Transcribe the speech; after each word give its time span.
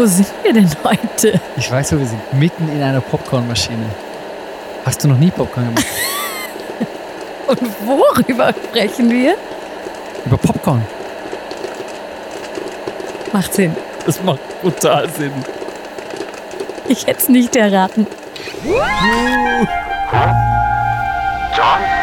Wo 0.00 0.06
sind 0.06 0.28
wir 0.42 0.54
denn 0.54 0.66
heute? 0.82 1.38
Ich 1.58 1.70
weiß, 1.70 1.92
wo 1.92 1.98
wir 1.98 2.06
sind. 2.06 2.32
Mitten 2.32 2.70
in 2.74 2.82
einer 2.82 3.02
Popcornmaschine. 3.02 3.84
Hast 4.86 5.04
du 5.04 5.08
noch 5.08 5.18
nie 5.18 5.30
Popcorn 5.30 5.66
gemacht? 5.66 5.84
Und 7.46 7.60
worüber 7.86 8.54
sprechen 8.70 9.10
wir? 9.10 9.34
Über 10.24 10.38
Popcorn. 10.38 10.82
Macht 13.30 13.52
Sinn. 13.52 13.76
Das 14.06 14.22
macht 14.22 14.40
total 14.62 15.06
Sinn. 15.10 15.34
Ich 16.88 17.06
hätte 17.06 17.20
es 17.20 17.28
nicht 17.28 17.54
erraten. 17.54 18.06
John? 21.54 21.99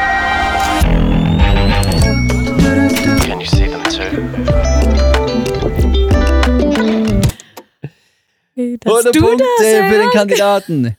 Hey, 8.87 8.93
dass 9.03 9.05
100 9.05 9.15
du 9.15 9.21
Punkte 9.21 9.43
für 9.59 9.97
den. 9.99 10.09
Kandidaten. 10.11 10.97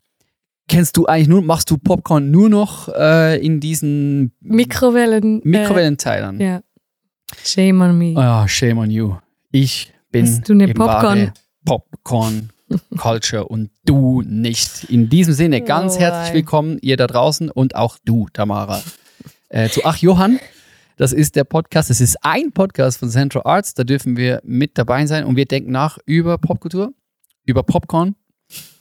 Kennst 0.69 0.97
du 0.98 1.06
eigentlich 1.06 1.28
nur, 1.28 1.42
machst 1.42 1.70
du 1.70 1.78
Popcorn 1.78 2.30
nur 2.30 2.51
noch 2.51 2.88
äh, 2.88 3.45
in 3.45 3.59
diesen 3.59 4.33
Mikrowellen. 4.41 5.41
Mikrowellenteilern? 5.42 6.41
Äh, 6.41 6.45
ja. 6.45 6.61
Shame 7.42 7.80
on 7.80 7.98
me. 7.98 8.14
Ah, 8.16 8.47
shame 8.47 8.78
on 8.78 8.91
you. 8.91 9.14
Ich 9.51 9.92
bin 10.11 10.27
Bist 10.27 10.48
du 10.48 10.52
eine 10.52 10.69
Popcorn? 10.74 11.33
Popcorn 11.64 12.50
Culture 12.98 13.47
und 13.47 13.70
du 13.86 14.23
nicht. 14.23 14.84
In 14.91 15.08
diesem 15.08 15.33
Sinne 15.33 15.62
ganz 15.62 15.97
Oh, 15.97 16.00
herzlich 16.00 16.34
willkommen 16.34 16.78
ihr 16.83 16.98
da 16.98 17.06
draußen 17.06 17.50
und 17.50 17.75
auch 17.75 17.97
du, 18.05 18.28
Tamara. 18.33 18.83
Äh, 19.48 19.70
zu 19.70 19.84
Ach 19.84 19.97
Johann. 19.97 20.39
Das 20.98 21.12
ist 21.12 21.36
der 21.36 21.45
Podcast. 21.45 21.91
Das 21.91 22.00
ist 22.00 22.17
ein 22.23 22.52
Podcast 22.52 22.98
von 22.98 23.08
Central 23.08 23.42
Arts. 23.45 23.73
Da 23.73 23.84
dürfen 23.84 24.17
wir 24.17 24.41
mit 24.45 24.77
dabei 24.77 25.06
sein 25.06 25.25
und 25.25 25.36
wir 25.36 25.47
denken 25.47 25.70
nach 25.70 25.98
über 26.05 26.39
Popkultur, 26.39 26.92
über 27.48 27.62
Popcorn, 27.62 28.14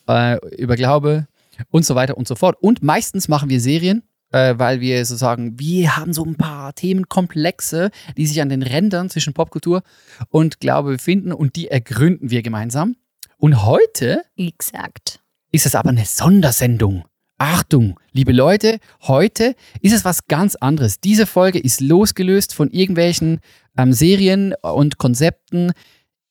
äh, 0.08 0.38
über 0.58 0.76
Glaube 0.76 1.28
und 1.72 1.86
so 1.86 1.96
weiter 1.96 2.18
und 2.18 2.28
so 2.28 2.36
fort. 2.36 2.58
Und 2.62 2.84
meistens 2.84 3.30
machen 3.30 3.50
wir 3.50 3.62
Serien, 3.62 4.04
äh, 4.32 4.56
weil 4.58 4.82
wir 4.82 5.06
so 5.06 5.16
sagen, 5.16 5.58
wir 5.58 5.96
haben 5.96 6.14
so 6.14 6.26
ein 6.26 6.36
paar 6.36 6.76
Themenkomplexe, 6.76 7.92
die 8.18 8.28
sich 8.28 8.42
an 8.42 8.50
den 8.50 8.62
Rändern 8.62 9.10
zwischen 9.10 9.34
Popkultur 9.34 9.84
und 10.30 10.60
Glaube 10.60 10.92
befinden 10.92 11.32
und 11.32 11.56
die 11.56 11.70
ergründen 11.70 12.30
wir 12.30 12.42
gemeinsam. 12.42 12.98
Und 13.38 13.66
heute 13.66 14.24
Exakt. 14.36 15.22
ist 15.52 15.66
es 15.66 15.74
aber 15.74 15.90
eine 15.90 16.06
Sondersendung. 16.06 17.06
Achtung, 17.40 18.00
liebe 18.12 18.32
Leute, 18.32 18.80
heute 19.04 19.56
ist 19.82 19.94
es 19.94 20.04
was 20.04 20.26
ganz 20.26 20.56
anderes. 20.56 21.00
Diese 21.00 21.28
Folge 21.28 21.60
ist 21.60 21.82
losgelöst 21.82 22.54
von 22.54 22.70
irgendwelchen 22.72 23.40
ähm, 23.78 23.94
Serien 23.94 24.56
und 24.62 24.98
Konzepten. 24.98 25.72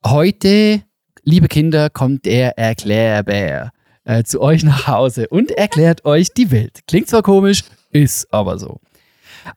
Heute, 0.05 0.83
liebe 1.27 1.49
Kinder, 1.49 1.91
kommt 1.91 2.25
der 2.25 2.57
Erklärbär 2.57 3.73
äh, 4.05 4.23
zu 4.23 4.41
euch 4.41 4.65
nach 4.65 4.87
Hause 4.87 5.29
und 5.29 5.51
erklärt 5.51 6.05
euch 6.07 6.29
die 6.33 6.51
Welt. 6.51 6.81
Klingt 6.87 7.09
zwar 7.09 7.23
komisch, 7.23 7.65
ist 7.91 8.33
aber 8.33 8.59
so. 8.59 8.81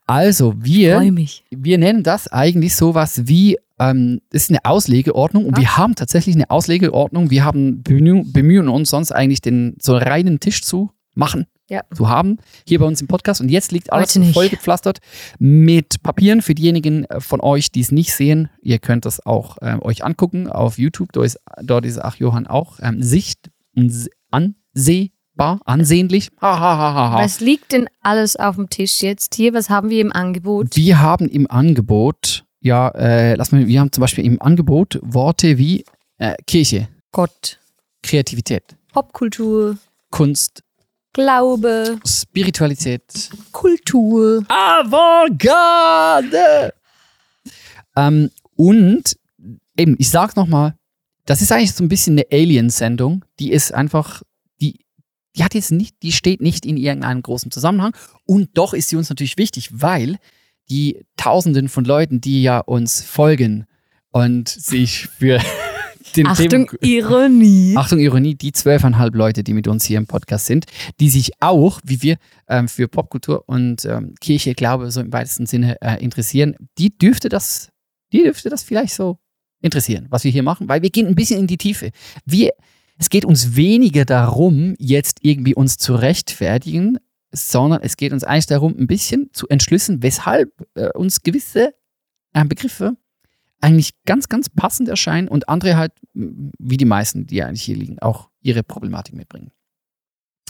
Also, 0.06 0.54
wir 0.58 1.00
wir 1.50 1.78
nennen 1.78 2.02
das 2.02 2.28
eigentlich 2.28 2.76
sowas 2.76 3.22
wie, 3.26 3.56
ähm, 3.78 4.20
ist 4.30 4.50
eine 4.50 4.64
Auslegeordnung 4.64 5.46
und 5.46 5.56
wir 5.56 5.76
haben 5.76 5.94
tatsächlich 5.94 6.34
eine 6.34 6.50
Auslegeordnung. 6.50 7.30
Wir 7.30 7.44
haben 7.44 7.82
bemühen, 7.82 8.32
bemühen 8.32 8.68
uns 8.68 8.90
sonst 8.90 9.10
eigentlich 9.12 9.40
den 9.40 9.76
so 9.80 9.94
einen 9.94 10.02
reinen 10.02 10.40
Tisch 10.40 10.62
zu 10.62 10.90
machen, 11.14 11.46
Ja. 11.70 11.82
zu 11.94 12.08
haben, 12.08 12.38
hier 12.66 12.80
bei 12.80 12.84
uns 12.84 13.00
im 13.00 13.06
Podcast. 13.06 13.40
Und 13.40 13.48
jetzt 13.48 13.70
liegt 13.70 13.92
alles 13.92 14.10
Heute 14.10 14.20
nicht. 14.20 14.34
voll 14.34 14.48
gepflastert 14.48 14.98
mit 15.38 16.02
Papieren 16.02 16.42
für 16.42 16.54
diejenigen 16.54 17.04
äh, 17.04 17.20
von 17.20 17.40
euch, 17.40 17.70
die 17.70 17.80
es 17.80 17.92
nicht 17.92 18.12
sehen. 18.12 18.50
Ihr 18.60 18.80
könnt 18.80 19.06
das 19.06 19.24
auch 19.24 19.56
ähm, 19.62 19.80
euch 19.80 20.04
angucken 20.04 20.48
auf 20.50 20.78
YouTube. 20.78 21.12
Dort 21.12 21.26
ist, 21.26 21.38
dort 21.62 21.86
ist 21.86 21.98
Ach 21.98 22.16
Johann 22.16 22.48
auch 22.48 22.80
ähm, 22.82 23.00
sicht 23.02 23.50
ansehbar, 24.30 25.60
ansehnlich. 25.64 26.30
Ha, 26.40 26.58
ha, 26.58 26.76
ha, 26.76 26.94
ha, 26.94 27.10
ha. 27.12 27.22
Was 27.22 27.40
liegt 27.40 27.72
denn 27.72 27.88
alles 28.02 28.34
auf 28.36 28.56
dem 28.56 28.68
Tisch 28.68 29.00
jetzt 29.02 29.36
hier? 29.36 29.54
Was 29.54 29.70
haben 29.70 29.90
wir 29.90 30.00
im 30.00 30.12
Angebot? 30.12 30.74
Wir 30.76 31.00
haben 31.00 31.28
im 31.28 31.48
Angebot, 31.50 32.44
ja, 32.60 32.88
äh, 32.88 33.34
lass 33.36 33.52
mal, 33.52 33.66
wir 33.66 33.80
haben 33.80 33.92
zum 33.92 34.00
Beispiel 34.02 34.24
im 34.24 34.42
Angebot 34.42 34.98
Worte 35.02 35.56
wie 35.56 35.84
äh, 36.18 36.34
Kirche, 36.46 36.88
Gott, 37.12 37.58
Kreativität, 38.02 38.76
Popkultur, 38.92 39.78
Kunst, 40.10 40.62
Glaube, 41.12 41.98
Spiritualität, 42.06 43.30
Kultur. 43.50 44.44
Avantgarde. 44.48 45.52
Ähm, 47.96 48.30
und 48.54 49.16
eben, 49.76 49.96
ich 49.98 50.08
sag's 50.10 50.36
nochmal, 50.36 50.76
das 51.26 51.42
ist 51.42 51.50
eigentlich 51.50 51.74
so 51.74 51.82
ein 51.82 51.88
bisschen 51.88 52.14
eine 52.14 52.26
Alien-Sendung. 52.30 53.24
Die 53.40 53.50
ist 53.50 53.74
einfach, 53.74 54.22
die, 54.60 54.84
die 55.36 55.42
hat 55.42 55.54
jetzt 55.54 55.72
nicht, 55.72 55.96
die 56.02 56.12
steht 56.12 56.40
nicht 56.40 56.64
in 56.64 56.76
irgendeinem 56.76 57.22
großen 57.22 57.50
Zusammenhang. 57.50 57.96
Und 58.24 58.50
doch 58.54 58.72
ist 58.72 58.88
sie 58.88 58.96
uns 58.96 59.08
natürlich 59.08 59.36
wichtig, 59.36 59.70
weil 59.72 60.18
die 60.68 61.04
Tausenden 61.16 61.68
von 61.68 61.84
Leuten, 61.84 62.20
die 62.20 62.42
ja 62.42 62.60
uns 62.60 63.02
folgen 63.02 63.66
und 64.12 64.48
sich 64.48 65.08
für 65.08 65.40
den 66.16 66.26
Achtung, 66.26 66.48
Themen- 66.48 66.68
Ironie. 66.80 67.74
Achtung, 67.78 67.98
Ironie, 67.98 68.34
die 68.34 68.52
zwölfeinhalb 68.52 69.14
Leute, 69.14 69.44
die 69.44 69.54
mit 69.54 69.68
uns 69.68 69.84
hier 69.84 69.98
im 69.98 70.06
Podcast 70.06 70.46
sind, 70.46 70.66
die 71.00 71.10
sich 71.10 71.30
auch, 71.40 71.80
wie 71.84 72.02
wir, 72.02 72.16
ähm, 72.48 72.68
für 72.68 72.88
Popkultur 72.88 73.44
und 73.46 73.84
ähm, 73.84 74.14
Kirche, 74.20 74.54
Glaube 74.54 74.90
so 74.90 75.00
im 75.00 75.12
weitesten 75.12 75.46
Sinne 75.46 75.80
äh, 75.80 76.02
interessieren, 76.02 76.56
die 76.78 76.96
dürfte 76.96 77.28
das, 77.28 77.70
die 78.12 78.22
dürfte 78.22 78.48
das 78.50 78.62
vielleicht 78.62 78.94
so 78.94 79.18
interessieren, 79.62 80.06
was 80.10 80.24
wir 80.24 80.30
hier 80.30 80.42
machen, 80.42 80.68
weil 80.68 80.82
wir 80.82 80.90
gehen 80.90 81.06
ein 81.06 81.14
bisschen 81.14 81.38
in 81.40 81.46
die 81.46 81.58
Tiefe. 81.58 81.90
Wir, 82.24 82.50
es 82.98 83.10
geht 83.10 83.24
uns 83.24 83.56
weniger 83.56 84.04
darum, 84.04 84.74
jetzt 84.78 85.18
irgendwie 85.22 85.54
uns 85.54 85.76
zu 85.78 85.94
rechtfertigen, 85.94 86.98
sondern 87.32 87.80
es 87.82 87.96
geht 87.96 88.12
uns 88.12 88.24
eigentlich 88.24 88.46
darum, 88.46 88.76
ein 88.76 88.86
bisschen 88.86 89.30
zu 89.32 89.46
entschlüssen, 89.48 90.02
weshalb 90.02 90.50
äh, 90.74 90.88
uns 90.94 91.22
gewisse 91.22 91.72
äh, 92.32 92.44
Begriffe 92.44 92.96
eigentlich 93.60 93.92
ganz, 94.06 94.28
ganz 94.28 94.48
passend 94.48 94.88
erscheinen 94.88 95.28
und 95.28 95.48
andere 95.48 95.76
halt, 95.76 95.92
wie 96.14 96.76
die 96.76 96.84
meisten, 96.84 97.26
die 97.26 97.42
eigentlich 97.42 97.62
hier 97.62 97.76
liegen, 97.76 97.98
auch 97.98 98.28
ihre 98.40 98.62
Problematik 98.62 99.14
mitbringen. 99.14 99.50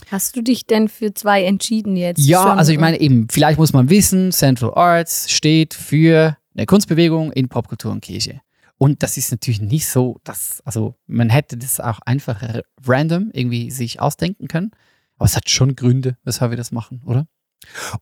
Hast 0.09 0.35
du 0.35 0.41
dich 0.41 0.65
denn 0.65 0.89
für 0.89 1.13
zwei 1.13 1.43
entschieden 1.43 1.95
jetzt? 1.95 2.19
Ja, 2.19 2.43
schon? 2.43 2.57
also 2.57 2.71
ich 2.71 2.79
meine 2.79 2.99
eben, 2.99 3.27
vielleicht 3.29 3.59
muss 3.59 3.73
man 3.73 3.89
wissen, 3.89 4.31
Central 4.31 4.73
Arts 4.73 5.29
steht 5.31 5.73
für 5.73 6.37
eine 6.55 6.65
Kunstbewegung 6.65 7.31
in 7.31 7.49
Popkultur 7.49 7.91
und 7.91 8.01
Kirche. 8.01 8.41
Und 8.77 9.03
das 9.03 9.15
ist 9.17 9.29
natürlich 9.29 9.61
nicht 9.61 9.87
so, 9.87 10.17
dass, 10.23 10.61
also 10.65 10.95
man 11.05 11.29
hätte 11.29 11.55
das 11.55 11.79
auch 11.79 11.99
einfach 12.05 12.41
random 12.85 13.29
irgendwie 13.31 13.69
sich 13.69 14.01
ausdenken 14.01 14.47
können. 14.47 14.71
Aber 15.17 15.25
es 15.25 15.35
hat 15.35 15.51
schon 15.51 15.75
Gründe, 15.75 16.17
weshalb 16.23 16.51
wir 16.51 16.57
das 16.57 16.71
machen, 16.71 17.03
oder? 17.05 17.27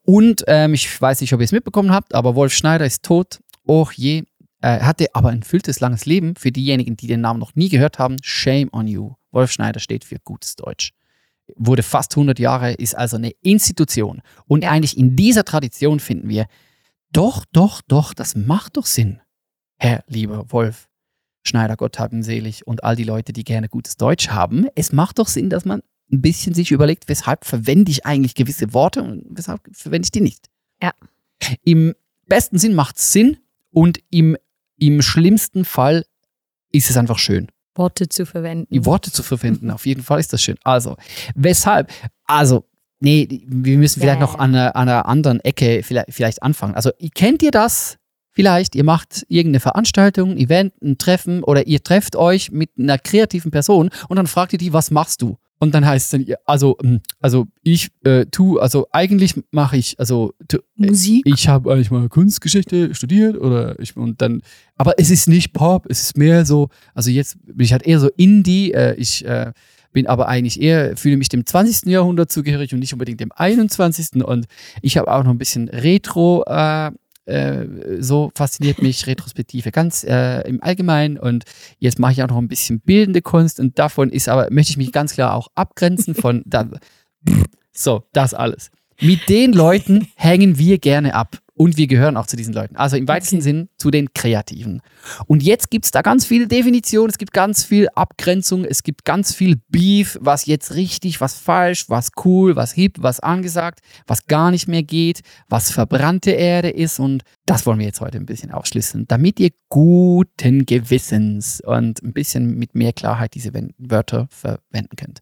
Und 0.03 0.45
ähm, 0.47 0.73
ich 0.73 1.01
weiß 1.01 1.19
nicht, 1.19 1.33
ob 1.33 1.41
ihr 1.41 1.43
es 1.43 1.51
mitbekommen 1.51 1.91
habt, 1.91 2.15
aber 2.15 2.33
Wolf 2.35 2.53
Schneider 2.53 2.85
ist 2.85 3.03
tot. 3.03 3.39
Och 3.67 3.91
je. 3.91 4.23
Er 4.61 4.85
hatte 4.85 5.07
aber 5.13 5.29
ein 5.29 5.43
fülltes, 5.43 5.79
langes 5.79 6.05
Leben. 6.05 6.35
Für 6.35 6.51
diejenigen, 6.51 6.97
die 6.97 7.07
den 7.07 7.21
Namen 7.21 7.39
noch 7.39 7.55
nie 7.55 7.69
gehört 7.69 7.99
haben, 7.99 8.17
shame 8.21 8.69
on 8.71 8.87
you. 8.87 9.13
Wolf 9.31 9.51
Schneider 9.51 9.79
steht 9.79 10.03
für 10.03 10.17
gutes 10.19 10.55
Deutsch. 10.55 10.91
Wurde 11.55 11.83
fast 11.83 12.13
100 12.13 12.39
Jahre, 12.39 12.73
ist 12.73 12.95
also 12.95 13.17
eine 13.17 13.31
Institution. 13.41 14.21
Und 14.45 14.65
eigentlich 14.65 14.97
in 14.97 15.15
dieser 15.15 15.45
Tradition 15.45 15.99
finden 15.99 16.29
wir, 16.29 16.45
doch, 17.11 17.45
doch, 17.51 17.81
doch, 17.81 18.13
das 18.13 18.35
macht 18.35 18.77
doch 18.77 18.85
Sinn. 18.85 19.21
Herr 19.77 20.03
lieber 20.07 20.51
Wolf 20.51 20.89
Schneider, 21.41 21.77
Gott 21.77 21.97
hab 21.99 22.11
ihn 22.11 22.21
selig 22.21 22.67
und 22.67 22.83
all 22.83 22.95
die 22.95 23.05
Leute, 23.05 23.33
die 23.33 23.43
gerne 23.43 23.69
gutes 23.69 23.97
Deutsch 23.97 24.29
haben. 24.29 24.67
Es 24.75 24.91
macht 24.91 25.19
doch 25.19 25.27
Sinn, 25.27 25.49
dass 25.49 25.65
man 25.65 25.81
ein 26.11 26.21
bisschen 26.21 26.53
sich 26.53 26.71
überlegt, 26.71 27.07
weshalb 27.07 27.45
verwende 27.45 27.91
ich 27.91 28.05
eigentlich 28.05 28.35
gewisse 28.35 28.73
Worte 28.73 29.01
und 29.01 29.25
weshalb 29.29 29.61
verwende 29.71 30.05
ich 30.05 30.11
die 30.11 30.21
nicht. 30.21 30.49
Ja. 30.81 30.91
Im 31.63 31.95
besten 32.27 32.57
Sinn 32.57 32.75
macht 32.75 32.97
es 32.97 33.11
Sinn 33.11 33.37
und 33.71 33.99
im, 34.09 34.37
im 34.79 35.01
schlimmsten 35.01 35.65
Fall 35.65 36.05
ist 36.71 36.89
es 36.89 36.97
einfach 36.97 37.17
schön 37.19 37.47
Worte 37.75 38.09
zu 38.09 38.25
verwenden. 38.25 38.67
die 38.73 38.85
Worte 38.85 39.11
zu 39.11 39.23
verwenden. 39.23 39.71
Auf 39.71 39.85
jeden 39.85 40.03
Fall 40.03 40.19
ist 40.19 40.33
das 40.33 40.41
schön. 40.41 40.57
Also, 40.63 40.97
weshalb? 41.35 41.91
Also, 42.25 42.65
nee, 42.99 43.27
wir 43.47 43.77
müssen 43.77 44.01
vielleicht 44.01 44.19
Ja, 44.19 44.25
noch 44.25 44.35
an 44.37 44.53
einer, 44.53 44.75
an 44.75 44.89
einer 44.89 45.05
anderen 45.05 45.39
Ecke 45.41 45.81
vielleicht, 45.83 46.11
vielleicht 46.13 46.43
anfangen. 46.43 46.75
Also, 46.75 46.91
kennt 47.15 47.41
ihr 47.41 47.51
das? 47.51 47.97
Vielleicht, 48.31 48.75
ihr 48.75 48.83
macht 48.83 49.25
irgendeine 49.27 49.59
Veranstaltung, 49.59 50.37
Event, 50.37 50.73
ein 50.81 50.97
Treffen 50.97 51.43
oder 51.43 51.67
ihr 51.67 51.83
trefft 51.83 52.15
euch 52.15 52.51
mit 52.51 52.69
einer 52.77 52.97
kreativen 52.97 53.51
Person 53.51 53.89
und 54.07 54.15
dann 54.17 54.27
fragt 54.27 54.53
ihr 54.53 54.59
die, 54.59 54.71
was 54.71 54.91
machst 54.91 55.21
du? 55.21 55.37
Und 55.59 55.73
dann 55.73 55.85
heißt 55.85 56.13
es 56.13 56.25
dann, 56.25 56.35
also, 56.45 56.77
ähm, 56.83 57.01
also 57.19 57.47
ich 57.63 57.89
äh, 58.05 58.25
tu, 58.25 58.59
also 58.59 58.87
eigentlich 58.91 59.35
mache 59.51 59.77
ich, 59.77 59.99
also 59.99 60.33
tu, 60.47 60.59
Musik. 60.75 61.23
ich 61.25 61.47
habe 61.49 61.71
eigentlich 61.71 61.91
mal 61.91 62.07
Kunstgeschichte 62.07 62.95
studiert 62.95 63.37
oder 63.37 63.77
ich 63.79 63.95
und 63.97 64.21
dann, 64.21 64.41
aber 64.77 64.93
es 64.97 65.09
ist 65.09 65.27
nicht 65.27 65.51
Pop, 65.51 65.85
es 65.89 66.01
ist 66.01 66.17
mehr 66.17 66.45
so, 66.45 66.69
also 66.93 67.11
jetzt 67.11 67.37
bin 67.45 67.65
ich 67.65 67.73
halt 67.73 67.83
eher 67.83 67.99
so 67.99 68.09
Indie, 68.15 68.71
äh, 68.71 68.95
ich 68.95 69.25
äh, 69.25 69.51
bin 69.91 70.07
aber 70.07 70.27
eigentlich 70.27 70.61
eher, 70.61 70.95
fühle 70.95 71.17
mich 71.17 71.29
dem 71.29 71.45
20. 71.45 71.87
Jahrhundert 71.89 72.31
zugehörig 72.31 72.73
und 72.73 72.79
nicht 72.79 72.93
unbedingt 72.93 73.19
dem 73.19 73.31
21. 73.31 74.23
Und 74.23 74.45
ich 74.81 74.97
habe 74.97 75.11
auch 75.11 75.23
noch 75.23 75.31
ein 75.31 75.37
bisschen 75.37 75.67
Retro 75.67 76.43
äh, 77.25 77.65
so 77.99 78.31
fasziniert 78.35 78.81
mich 78.81 79.07
Retrospektive 79.07 79.71
ganz 79.71 80.03
äh, 80.03 80.41
im 80.47 80.61
Allgemeinen 80.63 81.17
und 81.17 81.45
jetzt 81.77 81.99
mache 81.99 82.13
ich 82.13 82.23
auch 82.23 82.27
noch 82.27 82.37
ein 82.37 82.47
bisschen 82.47 82.79
bildende 82.79 83.21
Kunst 83.21 83.59
und 83.59 83.77
davon 83.79 84.09
ist 84.09 84.29
aber, 84.29 84.47
möchte 84.51 84.71
ich 84.71 84.77
mich 84.77 84.91
ganz 84.91 85.13
klar 85.13 85.35
auch 85.35 85.47
abgrenzen 85.55 86.15
von, 86.15 86.43
da, 86.45 86.69
so, 87.71 88.03
das 88.13 88.33
alles. 88.33 88.71
Mit 89.01 89.29
den 89.29 89.53
Leuten 89.53 90.07
hängen 90.15 90.57
wir 90.57 90.77
gerne 90.77 91.13
ab. 91.13 91.37
Und 91.61 91.75
wir 91.75 91.87
gehören 91.87 92.15
auch 92.15 92.25
zu 92.25 92.37
diesen 92.37 92.53
Leuten. 92.53 92.77
Also 92.77 92.95
im 92.95 93.09
weitesten 93.09 93.35
Okay. 93.39 93.43
Sinn 93.43 93.69
zu 93.75 93.91
den 93.91 94.13
Kreativen. 94.13 94.81
Und 95.27 95.43
jetzt 95.43 95.69
gibt 95.69 95.83
es 95.83 95.91
da 95.91 96.01
ganz 96.01 96.25
viele 96.25 96.47
Definitionen, 96.47 97.09
es 97.09 97.17
gibt 97.17 97.33
ganz 97.33 97.65
viel 97.65 97.89
Abgrenzung, 97.95 98.63
es 98.63 98.81
gibt 98.81 99.03
ganz 99.03 99.35
viel 99.35 99.57
Beef, 99.67 100.17
was 100.21 100.45
jetzt 100.45 100.75
richtig, 100.75 101.19
was 101.19 101.33
falsch, 101.33 101.89
was 101.89 102.11
cool, 102.23 102.55
was 102.55 102.71
hip, 102.71 102.95
was 102.99 103.19
angesagt, 103.19 103.81
was 104.07 104.25
gar 104.25 104.51
nicht 104.51 104.69
mehr 104.69 104.83
geht, 104.83 105.19
was 105.49 105.69
verbrannte 105.69 106.31
Erde 106.31 106.69
ist. 106.69 106.97
Und 106.97 107.23
das 107.45 107.65
wollen 107.65 107.79
wir 107.79 107.87
jetzt 107.87 107.99
heute 107.99 108.19
ein 108.19 108.25
bisschen 108.25 108.51
aufschlüsseln, 108.51 109.03
damit 109.09 109.41
ihr 109.41 109.51
guten 109.67 110.65
Gewissens 110.65 111.59
und 111.59 112.01
ein 112.01 112.13
bisschen 112.13 112.57
mit 112.57 112.73
mehr 112.73 112.93
Klarheit 112.93 113.33
diese 113.33 113.51
Wörter 113.77 114.29
verwenden 114.31 114.95
könnt. 114.95 115.19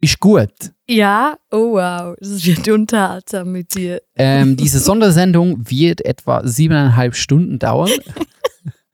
Ist 0.00 0.20
gut. 0.20 0.52
Ja, 0.88 1.36
oh 1.50 1.72
wow, 1.72 2.16
es 2.20 2.46
wird 2.46 2.68
unterhaltsam 2.68 3.50
mit 3.50 3.74
dir. 3.74 4.00
Ähm, 4.14 4.56
diese 4.56 4.78
Sondersendung 4.78 5.68
wird 5.68 6.04
etwa 6.04 6.46
siebeneinhalb 6.46 7.16
Stunden 7.16 7.58
dauern. 7.58 7.90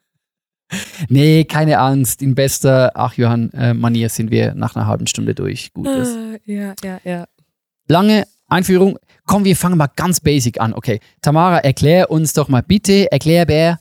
nee, 1.09 1.45
keine 1.45 1.79
Angst. 1.79 2.23
In 2.23 2.35
bester 2.35 2.93
Ach 2.95 3.13
Johann 3.15 3.51
äh, 3.53 3.75
Manier 3.75 4.09
sind 4.09 4.31
wir 4.31 4.55
nach 4.55 4.77
einer 4.77 4.87
halben 4.87 5.07
Stunde 5.07 5.35
durch. 5.35 5.75
Gut 5.75 5.89
ist. 5.89 6.17
Ah, 6.17 6.39
ja, 6.47 6.75
ja, 6.83 6.99
ja. 7.05 7.27
Lange 7.87 8.25
Einführung. 8.49 8.99
Komm, 9.27 9.45
wir 9.45 9.57
fangen 9.57 9.77
mal 9.77 9.91
ganz 9.95 10.21
basic 10.21 10.59
an. 10.59 10.73
Okay, 10.73 11.01
Tamara, 11.21 11.59
erklär 11.59 12.11
uns 12.11 12.33
doch 12.33 12.49
mal 12.49 12.63
bitte, 12.63 13.13
erklär 13.13 13.45
Bär, 13.45 13.79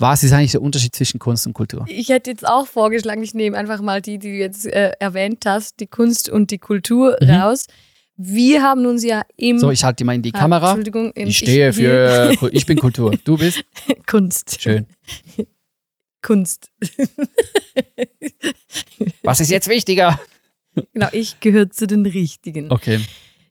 was 0.00 0.22
ist 0.24 0.32
eigentlich 0.32 0.52
der 0.52 0.62
Unterschied 0.62 0.94
zwischen 0.94 1.18
Kunst 1.18 1.46
und 1.46 1.52
Kultur? 1.52 1.84
Ich 1.88 2.08
hätte 2.08 2.30
jetzt 2.30 2.46
auch 2.46 2.66
vorgeschlagen, 2.66 3.22
ich 3.22 3.34
nehme 3.34 3.56
einfach 3.56 3.80
mal 3.80 4.00
die, 4.00 4.18
die 4.18 4.30
du 4.30 4.36
jetzt 4.36 4.66
äh, 4.66 4.92
erwähnt 4.98 5.44
hast, 5.46 5.78
die 5.80 5.86
Kunst 5.86 6.28
und 6.28 6.50
die 6.50 6.58
Kultur 6.58 7.16
Mhm. 7.20 7.30
raus. 7.30 7.66
Wir 8.16 8.62
haben 8.62 8.84
uns 8.86 9.02
ja 9.04 9.22
im 9.36 9.58
So, 9.58 9.70
ich 9.70 9.82
halte 9.84 10.04
mal 10.04 10.14
in 10.14 10.22
die 10.22 10.34
Ah, 10.34 10.38
Kamera. 10.40 10.68
Entschuldigung, 10.70 11.10
im- 11.12 11.28
Ich 11.28 11.38
stehe 11.38 11.74
wir- 11.76 12.34
für, 12.38 12.50
ich 12.52 12.66
bin 12.66 12.78
Kultur. 12.78 13.12
Du 13.24 13.36
bist? 13.38 13.62
Kunst. 14.06 14.60
Schön. 14.60 14.86
Kunst. 16.22 16.70
Was 19.22 19.40
ist 19.40 19.50
jetzt 19.50 19.68
wichtiger? 19.68 20.20
Genau, 20.92 21.08
ich 21.12 21.40
gehöre 21.40 21.70
zu 21.70 21.86
den 21.86 22.04
Richtigen. 22.06 22.70
Okay. 22.70 23.00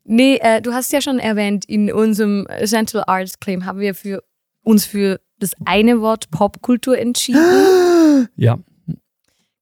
Nee, 0.05 0.37
äh, 0.41 0.61
du 0.61 0.73
hast 0.73 0.91
ja 0.93 1.01
schon 1.01 1.19
erwähnt, 1.19 1.65
in 1.65 1.91
unserem 1.91 2.47
Central 2.65 3.03
Arts 3.07 3.39
Claim 3.39 3.65
haben 3.65 3.79
wir 3.79 3.93
für 3.95 4.23
uns 4.63 4.85
für 4.85 5.19
das 5.39 5.51
eine 5.65 6.01
Wort 6.01 6.29
Popkultur 6.31 6.97
entschieden. 6.97 7.39
Ja. 8.35 8.59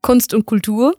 Kunst 0.02 0.34
und 0.34 0.46
Kultur. 0.46 0.96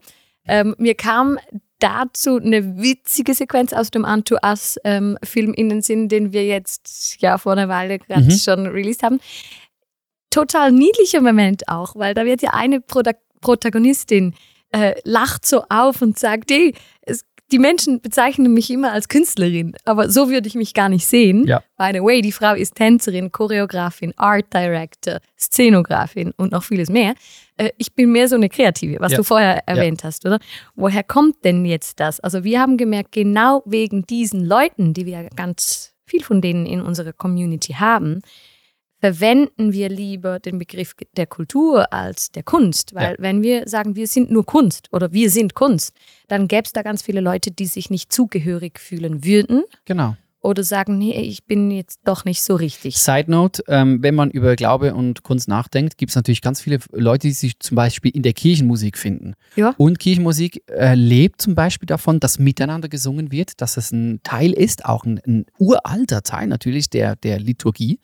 Ähm, 0.47 0.75
mir 0.79 0.95
kam 0.95 1.39
dazu 1.81 2.37
eine 2.37 2.79
witzige 2.79 3.35
Sequenz 3.35 3.73
aus 3.73 3.91
dem 3.91 4.05
Unto 4.05 4.37
Us 4.45 4.79
ähm, 4.85 5.19
Film 5.25 5.55
in 5.55 5.69
den 5.69 5.83
Sinn, 5.83 6.09
den 6.09 6.33
wir 6.33 6.45
jetzt 6.47 7.17
ja 7.21 7.37
vor 7.39 7.53
einer 7.53 7.69
Weile 7.69 7.99
gerade 7.99 8.23
Mhm. 8.25 8.31
schon 8.31 8.67
released 8.67 9.03
haben. 9.03 9.21
Total 10.31 10.71
niedlicher 10.73 11.21
Moment 11.21 11.69
auch, 11.69 11.97
weil 11.97 12.15
da 12.15 12.25
wird 12.25 12.43
ja 12.43 12.51
eine 12.53 12.81
Protagonistin 12.81 14.35
äh, 14.71 14.95
lacht 15.05 15.47
so 15.47 15.65
auf 15.71 16.03
und 16.03 16.19
sagt, 16.19 16.51
hey, 16.51 16.75
es, 16.75 16.77
die 17.51 17.59
Menschen 17.59 18.01
bezeichnen 18.01 18.53
mich 18.53 18.71
immer 18.71 18.93
als 18.93 19.09
Künstlerin, 19.09 19.75
aber 19.85 20.11
so 20.11 20.29
würde 20.31 20.49
ich 20.49 20.55
mich 20.55 20.75
gar 20.75 20.89
nicht 20.89 21.07
sehen. 21.07 21.47
Ja. 21.47 21.63
By 21.79 21.91
the 21.95 22.01
way, 22.03 22.21
die 22.21 22.33
Frau 22.33 22.55
ist 22.55 22.75
Tänzerin, 22.75 23.33
Choreografin, 23.33 24.13
Art 24.17 24.53
Director, 24.53 25.19
Szenografin 25.39 26.33
und 26.37 26.53
noch 26.53 26.63
vieles 26.63 26.91
mehr. 26.91 27.15
Äh, 27.57 27.71
ich 27.79 27.95
bin 27.95 28.13
mehr 28.13 28.29
so 28.29 28.37
eine 28.37 28.49
Kreative, 28.49 28.97
was 29.01 29.13
Ja. 29.13 29.19
du 29.19 29.25
vorher 29.25 29.63
erwähnt 29.67 30.05
hast, 30.05 30.27
oder? 30.27 30.39
Woher 30.77 31.03
kommt 31.03 31.45
denn 31.45 31.65
jetzt 31.65 32.01
das? 32.01 32.21
Also 32.21 32.45
wir 32.45 32.61
haben 32.61 32.77
gemerkt, 32.77 33.13
genau 33.13 33.63
wegen 33.65 34.03
diesen 34.07 34.45
Leuten, 34.45 34.93
die 34.95 35.07
wir 35.07 35.29
ganz 35.35 35.95
viel 36.05 36.23
von 36.23 36.41
denen 36.41 36.67
in 36.67 36.81
unserer 36.81 37.13
Community 37.13 37.75
haben, 37.75 38.21
verwenden 39.01 39.73
wir 39.73 39.89
lieber 39.89 40.39
den 40.41 40.59
Begriff 40.59 40.95
der 41.17 41.27
Kultur 41.27 41.93
als 41.93 42.31
der 42.31 42.43
Kunst. 42.43 42.95
Weil 42.95 43.13
Ja. 43.13 43.17
wenn 43.19 43.43
wir 43.43 43.69
sagen, 43.69 43.97
wir 43.97 44.07
sind 44.07 44.31
nur 44.31 44.45
Kunst 44.45 44.89
oder 44.93 45.13
wir 45.13 45.31
sind 45.31 45.55
Kunst, 45.55 45.95
dann 46.27 46.49
gäbe 46.49 46.65
es 46.65 46.73
da 46.73 46.83
ganz 46.83 47.03
viele 47.03 47.21
Leute, 47.21 47.51
die 47.51 47.67
sich 47.67 47.91
nicht 47.91 48.13
zugehörig 48.13 48.79
fühlen 48.81 49.25
würden 49.25 49.63
Genau. 49.85 50.17
oder 50.41 50.65
sagen, 50.65 50.99
nee, 50.99 51.13
ich 51.21 51.45
bin 51.45 51.71
jetzt 51.71 52.01
doch 52.05 52.25
nicht 52.25 52.43
so 52.43 52.55
richtig. 52.57 52.99
Side 52.99 53.31
Note, 53.31 53.63
ähm, 53.69 54.03
wenn 54.03 54.15
man 54.17 54.31
über 54.31 54.57
Glaube 54.57 54.95
und 54.95 55.23
Kunst 55.23 55.47
nachdenkt, 55.49 55.97
gibt 55.97 56.11
es 56.11 56.17
natürlich 56.17 56.43
ganz 56.43 56.61
viele 56.61 56.79
Leute, 56.93 57.29
die 57.29 57.33
sich 57.35 57.59
zum 57.61 57.77
Beispiel 57.77 58.11
in 58.15 58.23
der 58.23 58.33
Kirchenmusik 58.33 58.99
finden. 58.99 59.35
Ja. 59.57 59.75
Und 59.79 59.99
Kirchenmusik 60.01 60.63
äh, 60.69 60.95
lebt 60.95 61.41
zum 61.41 61.55
Beispiel 61.55 61.87
davon, 61.87 62.19
dass 62.21 62.39
miteinander 62.39 62.89
gesungen 62.89 63.31
wird, 63.31 63.61
dass 63.61 63.77
es 63.77 63.93
ein 63.93 64.21
Teil 64.25 64.53
ist, 64.53 64.85
auch 64.85 65.05
ein, 65.05 65.21
ein 65.27 65.47
uralter 65.59 66.23
Teil 66.23 66.49
natürlich 66.49 66.91
der, 66.91 67.15
der 67.17 67.39
Liturgie. 67.39 68.01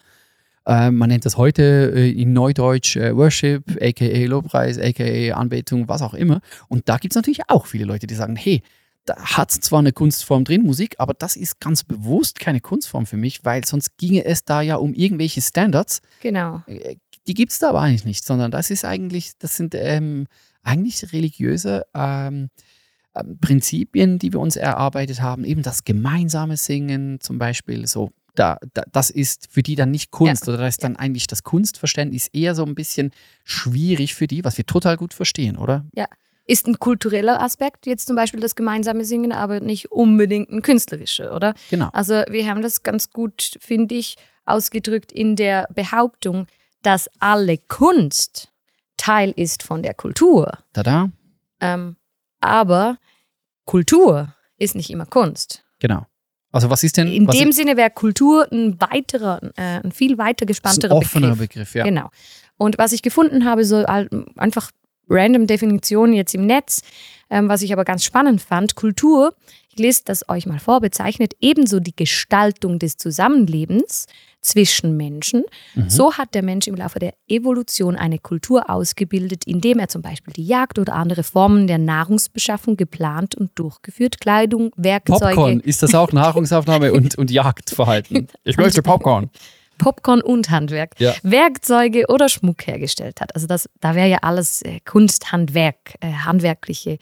Äh, 0.67 0.91
man 0.91 1.09
nennt 1.09 1.25
das 1.25 1.37
heute 1.37 1.93
äh, 1.95 2.11
in 2.11 2.33
Neudeutsch 2.33 2.97
äh, 2.97 3.17
Worship, 3.17 3.79
aka 3.81 4.25
Lobpreis, 4.27 4.79
aka 4.79 5.33
Anbetung, 5.35 5.89
was 5.89 6.03
auch 6.03 6.15
immer. 6.15 6.41
Und 6.69 6.89
da 6.89 6.99
gibt 6.99 7.13
es 7.13 7.17
natürlich 7.17 7.43
auch 7.49 7.67
viele 7.67 7.85
Leute, 7.85 8.07
die 8.07 8.15
sagen, 8.15 8.37
hey, 8.37 8.63
da 9.05 9.17
hat 9.17 9.51
zwar 9.51 9.81
eine 9.81 9.93
Kunstform 9.93 10.45
drin, 10.45 10.63
Musik, 10.63 10.95
aber 10.99 11.13
das 11.13 11.37
ist 11.37 11.61
ganz 11.61 11.85
bewusst 11.85 12.41
keine 12.41 12.61
Kunstform 12.61 13.05
für 13.05 13.19
mich, 13.19 13.45
weil 13.45 13.65
sonst 13.65 13.99
ginge 13.99 14.25
es 14.25 14.45
da 14.45 14.63
ja 14.63 14.77
um 14.77 14.95
irgendwelche 14.95 15.43
Standards. 15.43 16.01
Genau. 16.23 16.63
Die 17.27 17.35
gibt 17.35 17.53
es 17.53 17.59
da 17.59 17.71
aber 17.71 17.81
eigentlich 17.81 18.07
nicht, 18.07 18.25
sondern 18.25 18.51
das 18.51 18.71
ist 18.71 18.85
eigentlich, 18.85 19.33
das 19.39 19.57
sind 19.57 19.75
ähm, 19.75 20.27
eigentlich 20.63 21.13
religiöse 21.13 21.85
ähm, 21.95 22.49
ähm, 23.15 23.39
Prinzipien, 23.41 24.19
die 24.19 24.33
wir 24.33 24.41
uns 24.41 24.57
erarbeitet 24.57 25.21
haben. 25.21 25.45
Eben 25.45 25.63
das 25.63 25.85
gemeinsame 25.85 26.57
Singen 26.57 27.21
zum 27.21 27.39
Beispiel, 27.39 27.87
so. 27.87 28.11
Da, 28.35 28.59
da, 28.73 28.83
das 28.91 29.11
ist 29.11 29.49
für 29.51 29.63
die 29.63 29.77
dann 29.77 29.91
nicht 29.91 30.11
Kunst 30.11 30.49
oder 30.49 30.59
da 30.59 30.67
ist 30.67 30.83
dann 30.83 30.97
eigentlich 30.97 31.29
das 31.29 31.45
Kunstverständnis 31.45 32.29
eher 32.29 32.55
so 32.55 32.65
ein 32.65 32.75
bisschen 32.75 33.13
schwierig 33.45 34.15
für 34.15 34.27
die, 34.27 34.45
was 34.45 34.59
wir 34.59 34.67
total 34.67 34.97
gut 34.97 35.15
verstehen, 35.15 35.57
oder? 35.57 35.85
Ist 36.47 36.67
ein 36.67 36.79
kultureller 36.79 37.41
Aspekt, 37.41 37.87
jetzt 37.87 38.07
zum 38.07 38.17
Beispiel 38.17 38.41
das 38.41 38.55
gemeinsame 38.55 39.07
Singen, 39.07 39.33
aber 39.33 39.61
nicht 39.61 39.91
unbedingt 39.93 40.51
ein 40.51 40.61
künstlerischer, 40.61 41.35
oder? 41.35 41.55
Genau. 41.71 41.89
Also 41.95 42.23
wir 42.29 42.47
haben 42.47 42.61
das 42.61 42.83
ganz 42.83 43.11
gut, 43.11 43.57
finde 43.61 43.95
ich, 43.95 44.17
ausgedrückt 44.45 45.11
in 45.11 45.37
der 45.37 45.67
Behauptung, 45.75 46.47
dass 46.83 47.09
alle 47.19 47.57
Kunst 47.57 48.53
Teil 48.99 49.31
ist 49.37 49.63
von 49.63 49.83
der 49.83 49.95
Kultur. 49.95 50.59
Tada, 50.75 51.11
Ähm, 51.61 51.97
aber 52.41 52.99
Kultur 53.65 54.35
ist 54.59 54.75
nicht 54.75 54.91
immer 54.91 55.07
Kunst. 55.07 55.65
genau. 55.79 56.07
Also 56.55 56.71
was 56.71 56.85
ist 56.85 56.97
denn 56.97 57.09
In 57.09 57.27
dem 57.27 57.49
ist, 57.49 57.57
Sinne 57.57 57.77
wäre 57.77 57.91
Kultur 57.91 58.47
ein 58.53 58.81
weiterer, 58.81 59.41
äh, 59.57 59.81
ein 59.83 59.91
viel 59.91 60.19
weiter 60.19 60.45
ist 60.45 60.45
ein 60.45 60.47
gespannterer 60.47 60.95
offener 60.95 61.31
Begriff. 61.31 61.49
Begriff, 61.49 61.75
ja. 61.75 61.85
Genau. 61.85 62.11
Und 62.57 62.79
was 62.79 62.93
ich 62.93 63.03
gefunden 63.03 63.45
habe, 63.45 63.65
so 63.65 63.85
einfach 63.85 64.71
random 65.09 65.49
Definitionen 65.49 66.15
jetzt 66.15 66.33
im 66.33 66.47
Netz, 66.47 66.83
ähm, 67.35 67.49
was 67.49 67.63
ich 67.63 67.73
aber 67.73 67.85
ganz 67.85 68.05
spannend 68.05 68.41
fand, 68.41 68.77
Kultur, 68.77 69.35
ich 69.69 69.79
lese 69.79 70.03
das 70.05 70.29
euch 70.29 70.47
mal 70.47 70.61
vor, 70.61 70.81
bezeichnet 70.81 71.35
ebenso 71.41 71.81
die 71.81 71.95
Gestaltung 71.95 72.79
des 72.79 72.97
Zusammenlebens 72.97 74.07
zwischen 74.41 74.97
Menschen. 74.97 75.43
Mhm. 75.75 75.91
So 75.91 76.15
hat 76.15 76.35
der 76.35 76.45
Mensch 76.45 76.69
im 76.69 76.77
Laufe 76.77 77.01
der 77.01 77.15
Evolution 77.27 77.97
eine 77.97 78.21
Kultur 78.21 78.71
ausgebildet, 78.71 79.47
indem 79.47 79.81
er 79.81 79.89
zum 79.89 80.01
Beispiel 80.01 80.33
die 80.33 80.47
Jagd 80.47 80.79
oder 80.79 80.95
andere 80.95 81.25
Formen 81.25 81.67
der 81.67 81.79
Nahrungsbeschaffung 81.79 82.77
geplant 82.77 83.35
und 83.35 83.51
durchgeführt, 83.57 84.21
Kleidung, 84.21 84.71
Werkzeuge, 84.77 85.35
Popcorn, 85.35 85.61
ist 85.61 85.83
das 85.83 85.93
auch 85.95 86.13
Nahrungsaufnahme 86.13 86.93
und, 86.93 87.19
und 87.19 87.33
Jagdverhalten? 87.33 88.29
Ich 88.45 88.57
möchte 88.57 88.81
Popcorn. 88.81 89.29
Popcorn 89.79 90.21
und 90.23 90.51
Handwerk, 90.51 90.99
Ja. 90.99 91.15
Werkzeuge 91.23 92.07
oder 92.09 92.29
Schmuck 92.29 92.67
hergestellt 92.67 93.21
hat. 93.21 93.35
Also 93.35 93.47
das, 93.47 93.69
da 93.81 93.95
wäre 93.95 94.09
ja 94.09 94.19
alles 94.23 94.63
äh, 94.63 94.81
Kunst, 94.85 95.33
Handwerk, 95.33 95.95
äh, 96.01 96.13
handwerkliche, 96.13 96.99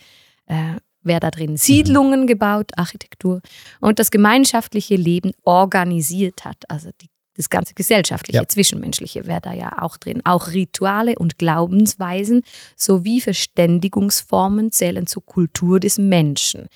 äh, 0.46 0.76
wäre 1.02 1.20
da 1.20 1.30
drin. 1.30 1.56
Siedlungen 1.56 2.26
gebaut, 2.26 2.72
Architektur 2.76 3.40
und 3.80 3.98
das 3.98 4.10
gemeinschaftliche 4.10 4.94
Leben 4.96 5.32
organisiert 5.44 6.44
hat. 6.44 6.58
Also 6.68 6.90
die, 7.00 7.08
das 7.34 7.50
ganze 7.50 7.74
gesellschaftliche, 7.74 8.38
Ja. 8.38 8.46
zwischenmenschliche 8.46 9.26
wäre 9.26 9.40
da 9.40 9.52
ja 9.52 9.82
auch 9.82 9.96
drin. 9.96 10.20
Auch 10.24 10.48
Rituale 10.48 11.14
und 11.16 11.38
Glaubensweisen 11.38 12.42
sowie 12.76 13.20
Verständigungsformen 13.20 14.70
zählen 14.70 15.06
zur 15.06 15.24
Kultur 15.24 15.80
des 15.80 15.98
Menschen. 15.98 16.68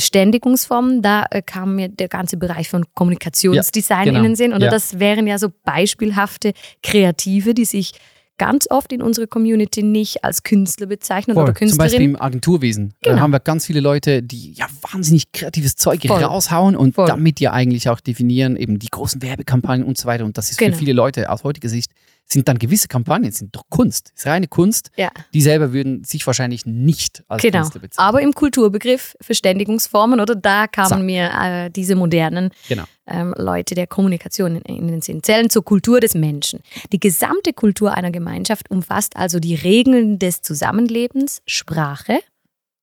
Verständigungsformen, 0.00 1.02
da 1.02 1.26
äh, 1.30 1.42
kam 1.42 1.76
mir 1.76 1.88
der 1.88 2.08
ganze 2.08 2.36
Bereich 2.36 2.68
von 2.68 2.84
Kommunikationsdesign 2.94 3.98
Ja, 3.98 4.04
genau. 4.04 4.18
in 4.18 4.24
den 4.24 4.36
Sinn. 4.36 4.52
Und 4.52 4.62
Ja. 4.62 4.70
das 4.70 4.98
wären 4.98 5.26
ja 5.26 5.38
so 5.38 5.48
beispielhafte 5.64 6.52
Kreative, 6.82 7.54
die 7.54 7.64
sich 7.64 7.92
ganz 8.38 8.66
oft 8.70 8.92
in 8.92 9.00
unserer 9.00 9.26
Community 9.26 9.82
nicht 9.82 10.22
als 10.22 10.42
Künstler 10.42 10.86
bezeichnet 10.86 11.34
Voll. 11.36 11.44
oder 11.44 11.54
Zum 11.54 11.68
Beispiel 11.68 11.78
Künstlerin. 11.78 12.10
im 12.10 12.20
Agenturwesen. 12.20 12.92
Genau. 13.02 13.16
Da 13.16 13.22
haben 13.22 13.30
wir 13.30 13.40
ganz 13.40 13.64
viele 13.64 13.80
Leute, 13.80 14.22
die 14.22 14.52
ja 14.52 14.66
wahnsinnig 14.92 15.32
kreatives 15.32 15.76
Zeug 15.76 16.02
Voll. 16.06 16.22
raushauen 16.22 16.76
und 16.76 16.94
Voll. 16.96 17.06
damit 17.06 17.40
ja 17.40 17.52
eigentlich 17.52 17.88
auch 17.88 18.00
definieren, 18.00 18.56
eben 18.56 18.78
die 18.78 18.88
großen 18.88 19.22
Werbekampagnen 19.22 19.86
und 19.88 19.96
so 19.96 20.06
weiter. 20.06 20.26
Und 20.26 20.36
das 20.36 20.50
ist 20.50 20.58
Genau. 20.58 20.72
für 20.72 20.78
viele 20.80 20.92
Leute 20.92 21.30
aus 21.30 21.44
heutiger 21.44 21.70
Sicht, 21.70 21.90
sind 22.28 22.48
dann 22.48 22.58
gewisse 22.58 22.88
Kampagnen, 22.88 23.30
sind 23.30 23.54
doch 23.54 23.62
Kunst. 23.70 24.12
ist 24.16 24.26
reine 24.26 24.48
Kunst. 24.48 24.90
Ja. 24.96 25.10
Die 25.32 25.40
selber 25.40 25.72
würden 25.72 26.02
sich 26.04 26.26
wahrscheinlich 26.26 26.66
nicht 26.66 27.22
als 27.28 27.40
Genau. 27.42 27.60
Künstler 27.60 27.80
bezeichnen. 27.82 28.08
Aber 28.08 28.20
im 28.20 28.32
Kulturbegriff 28.32 29.16
Verständigungsformen 29.20 30.18
oder 30.20 30.34
da 30.34 30.66
kamen 30.66 30.88
So. 30.88 30.96
mir 30.98 31.30
äh, 31.40 31.70
diese 31.70 31.94
modernen 31.94 32.50
Genau. 32.68 32.84
ähm, 33.06 33.32
Leute 33.38 33.74
der 33.76 33.86
Kommunikation 33.86 34.56
in, 34.56 34.62
in 34.76 34.88
den 34.88 35.02
Sinn. 35.02 35.22
Zählen 35.22 35.48
zur 35.50 35.64
Kultur 35.64 36.00
des 36.00 36.14
Menschen. 36.14 36.60
Die 36.92 36.98
gesamte 37.00 37.52
Kultur 37.52 37.94
einer 37.94 38.10
Gemeinschaft 38.10 38.70
umfasst 38.70 39.16
also 39.16 39.38
die 39.38 39.54
Regeln 39.54 40.18
des 40.18 40.42
Zusammenlebens, 40.42 41.42
Sprache, 41.46 42.18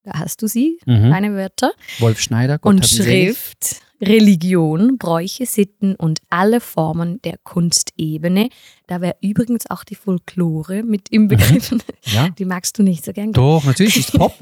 da 0.04 0.20
hast 0.20 0.42
du 0.42 0.48
sie, 0.48 0.80
Mhm. 0.86 1.10
deine 1.12 1.34
Wörter, 1.36 1.72
Wolf 2.00 2.20
Schneider, 2.20 2.60
Gott 2.60 2.76
und. 2.76 2.86
Schrift, 2.86 3.82
Religion, 4.04 4.98
Bräuche, 4.98 5.46
Sitten 5.46 5.96
und 5.96 6.20
alle 6.30 6.60
Formen 6.60 7.22
der 7.24 7.38
Kunstebene. 7.44 8.50
Da 8.88 9.02
wäre 9.02 9.16
übrigens 9.22 9.70
auch 9.70 9.84
die 9.84 9.96
Folklore 9.96 10.84
mit 10.84 11.10
im 11.10 11.28
Begriffen. 11.28 11.82
Ja. 12.06 12.30
Die 12.38 12.46
magst 12.46 12.78
du 12.78 12.84
nicht 12.84 13.04
so 13.06 13.14
gern. 13.14 13.32
Doch, 13.34 13.64
natürlich 13.64 13.98
ist 13.98 14.14
Pop. 14.14 14.34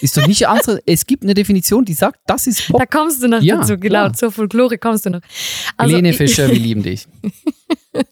ist 0.00 0.16
doch 0.16 0.26
nicht 0.26 0.46
andere. 0.48 0.80
Es 0.86 1.04
gibt 1.06 1.22
eine 1.22 1.34
Definition, 1.34 1.84
die 1.84 1.92
sagt, 1.94 2.20
das 2.26 2.46
ist 2.46 2.66
Pop. 2.68 2.78
Da 2.80 2.86
kommst 2.86 3.22
du 3.22 3.28
noch 3.28 3.42
Ja, 3.42 3.56
dazu, 3.56 3.76
genau, 3.76 3.88
klar. 4.04 4.12
zur 4.14 4.32
Folklore 4.32 4.78
kommst 4.78 5.06
du 5.06 5.10
noch. 5.10 5.20
Also, 5.76 5.96
ich- 5.96 6.16
Fischer, 6.16 6.48
wir 6.48 6.58
lieben 6.58 6.82
dich. 6.82 7.06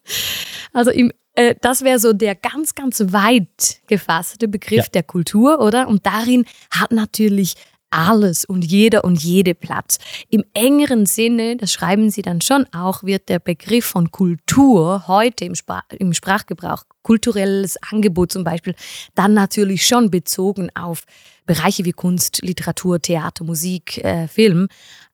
Also 0.73 0.91
im, 0.91 1.13
äh, 1.35 1.55
das 1.61 1.83
wäre 1.83 1.99
so 1.99 2.13
der 2.13 2.35
ganz, 2.35 2.75
ganz 2.75 3.01
weit 3.09 3.81
gefasste 3.87 4.49
Begriff 4.49 4.85
Ja. 4.85 4.91
der 4.95 5.03
Kultur, 5.03 5.61
oder? 5.61 5.89
Und 5.89 6.05
darin 6.07 6.45
hat 6.71 6.93
natürlich 6.93 7.55
alles 7.91 8.45
und 8.45 8.65
jeder 8.65 9.05
und 9.05 9.23
jede 9.23 9.55
Platz. 9.55 9.99
Im 10.29 10.45
engeren 10.55 11.07
Sinne, 11.07 11.57
das 11.57 11.73
schreiben 11.73 12.11
Sie 12.11 12.23
dann 12.23 12.41
schon 12.41 12.67
auch, 12.73 13.03
wird 13.03 13.29
der 13.29 13.39
Begriff 13.39 13.87
von 13.87 14.11
Kultur 14.11 15.07
heute 15.09 15.45
im, 15.45 15.55
Spra 15.55 15.83
im 15.99 16.13
Sprachgebrauch, 16.13 16.85
kulturelles 17.03 17.77
Angebot 17.91 18.33
zum 18.33 18.45
Beispiel, 18.45 18.75
dann 19.15 19.35
natürlich 19.35 19.87
schon 19.87 20.11
bezogen 20.11 20.71
auf 20.75 21.05
Bereiche 21.47 21.85
wie 21.85 21.93
Kunst, 21.93 22.43
Literatur, 22.43 23.01
Theater, 23.01 23.45
Musik, 23.45 23.99
äh, 24.05 24.29
Film. 24.29 24.69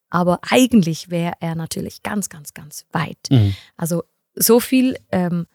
Aber 0.09 0.39
eigentlich 0.49 1.09
wäre 1.09 1.33
er 1.39 1.55
natürlich 1.55 2.03
ganz, 2.03 2.29
ganz, 2.29 2.53
ganz 2.53 2.85
weit. 2.91 3.17
Mhm. 3.29 3.55
Also 3.77 4.03
so 4.35 4.59
viel 4.59 4.97
ähm, 5.11 5.47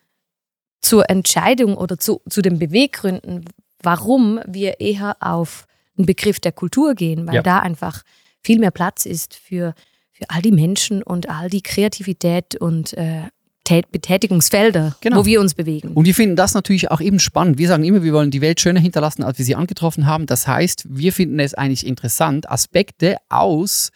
zur 0.81 1.09
Entscheidung 1.11 1.77
oder 1.77 1.99
zu, 1.99 2.23
zu 2.29 2.41
den 2.43 2.59
Beweggründen, 2.59 3.45
warum 3.83 4.41
wir 4.47 4.81
eher 4.81 5.17
auf 5.21 5.67
den 6.03 6.07
Begriff 6.07 6.41
der 6.41 6.53
Kultur 6.53 6.95
gehen, 6.95 7.27
weil 7.27 7.37
Ja. 7.37 7.43
da 7.43 7.59
einfach 7.61 8.03
viel 8.43 8.59
mehr 8.59 8.71
Platz 8.71 9.07
ist 9.07 9.35
für, 9.35 9.75
für 10.13 10.25
all 10.29 10.43
die 10.43 10.53
Menschen 10.53 11.03
und 11.03 11.29
all 11.29 11.49
die 11.51 11.63
Kreativität 11.63 12.57
und 12.57 12.93
äh, 12.95 13.23
Tät- 13.69 13.91
Betätigungsfelder, 13.93 14.97
Genau. 15.01 15.19
wo 15.19 15.25
wir 15.27 15.41
uns 15.41 15.55
bewegen. 15.55 15.93
Und 15.93 16.05
wir 16.05 16.15
finden 16.15 16.35
das 16.35 16.55
natürlich 16.55 16.91
auch 16.91 17.01
eben 17.01 17.21
spannend. 17.21 17.59
Wir 17.59 17.69
sagen 17.69 17.85
immer, 17.85 18.03
wir 18.03 18.13
wollen 18.13 18.31
die 18.31 18.41
Welt 18.41 18.61
schöner 18.61 18.81
hinterlassen, 18.81 19.23
als 19.23 19.39
wir 19.39 19.45
sie 19.45 19.55
angetroffen 19.55 20.07
haben. 20.07 20.27
Das 20.27 20.47
heißt, 20.49 20.87
wir 20.89 21.13
finden 21.13 21.39
es 21.39 21.55
eigentlich 21.55 21.87
interessant, 21.87 22.51
Aspekte 22.51 23.17
aus 23.29 23.91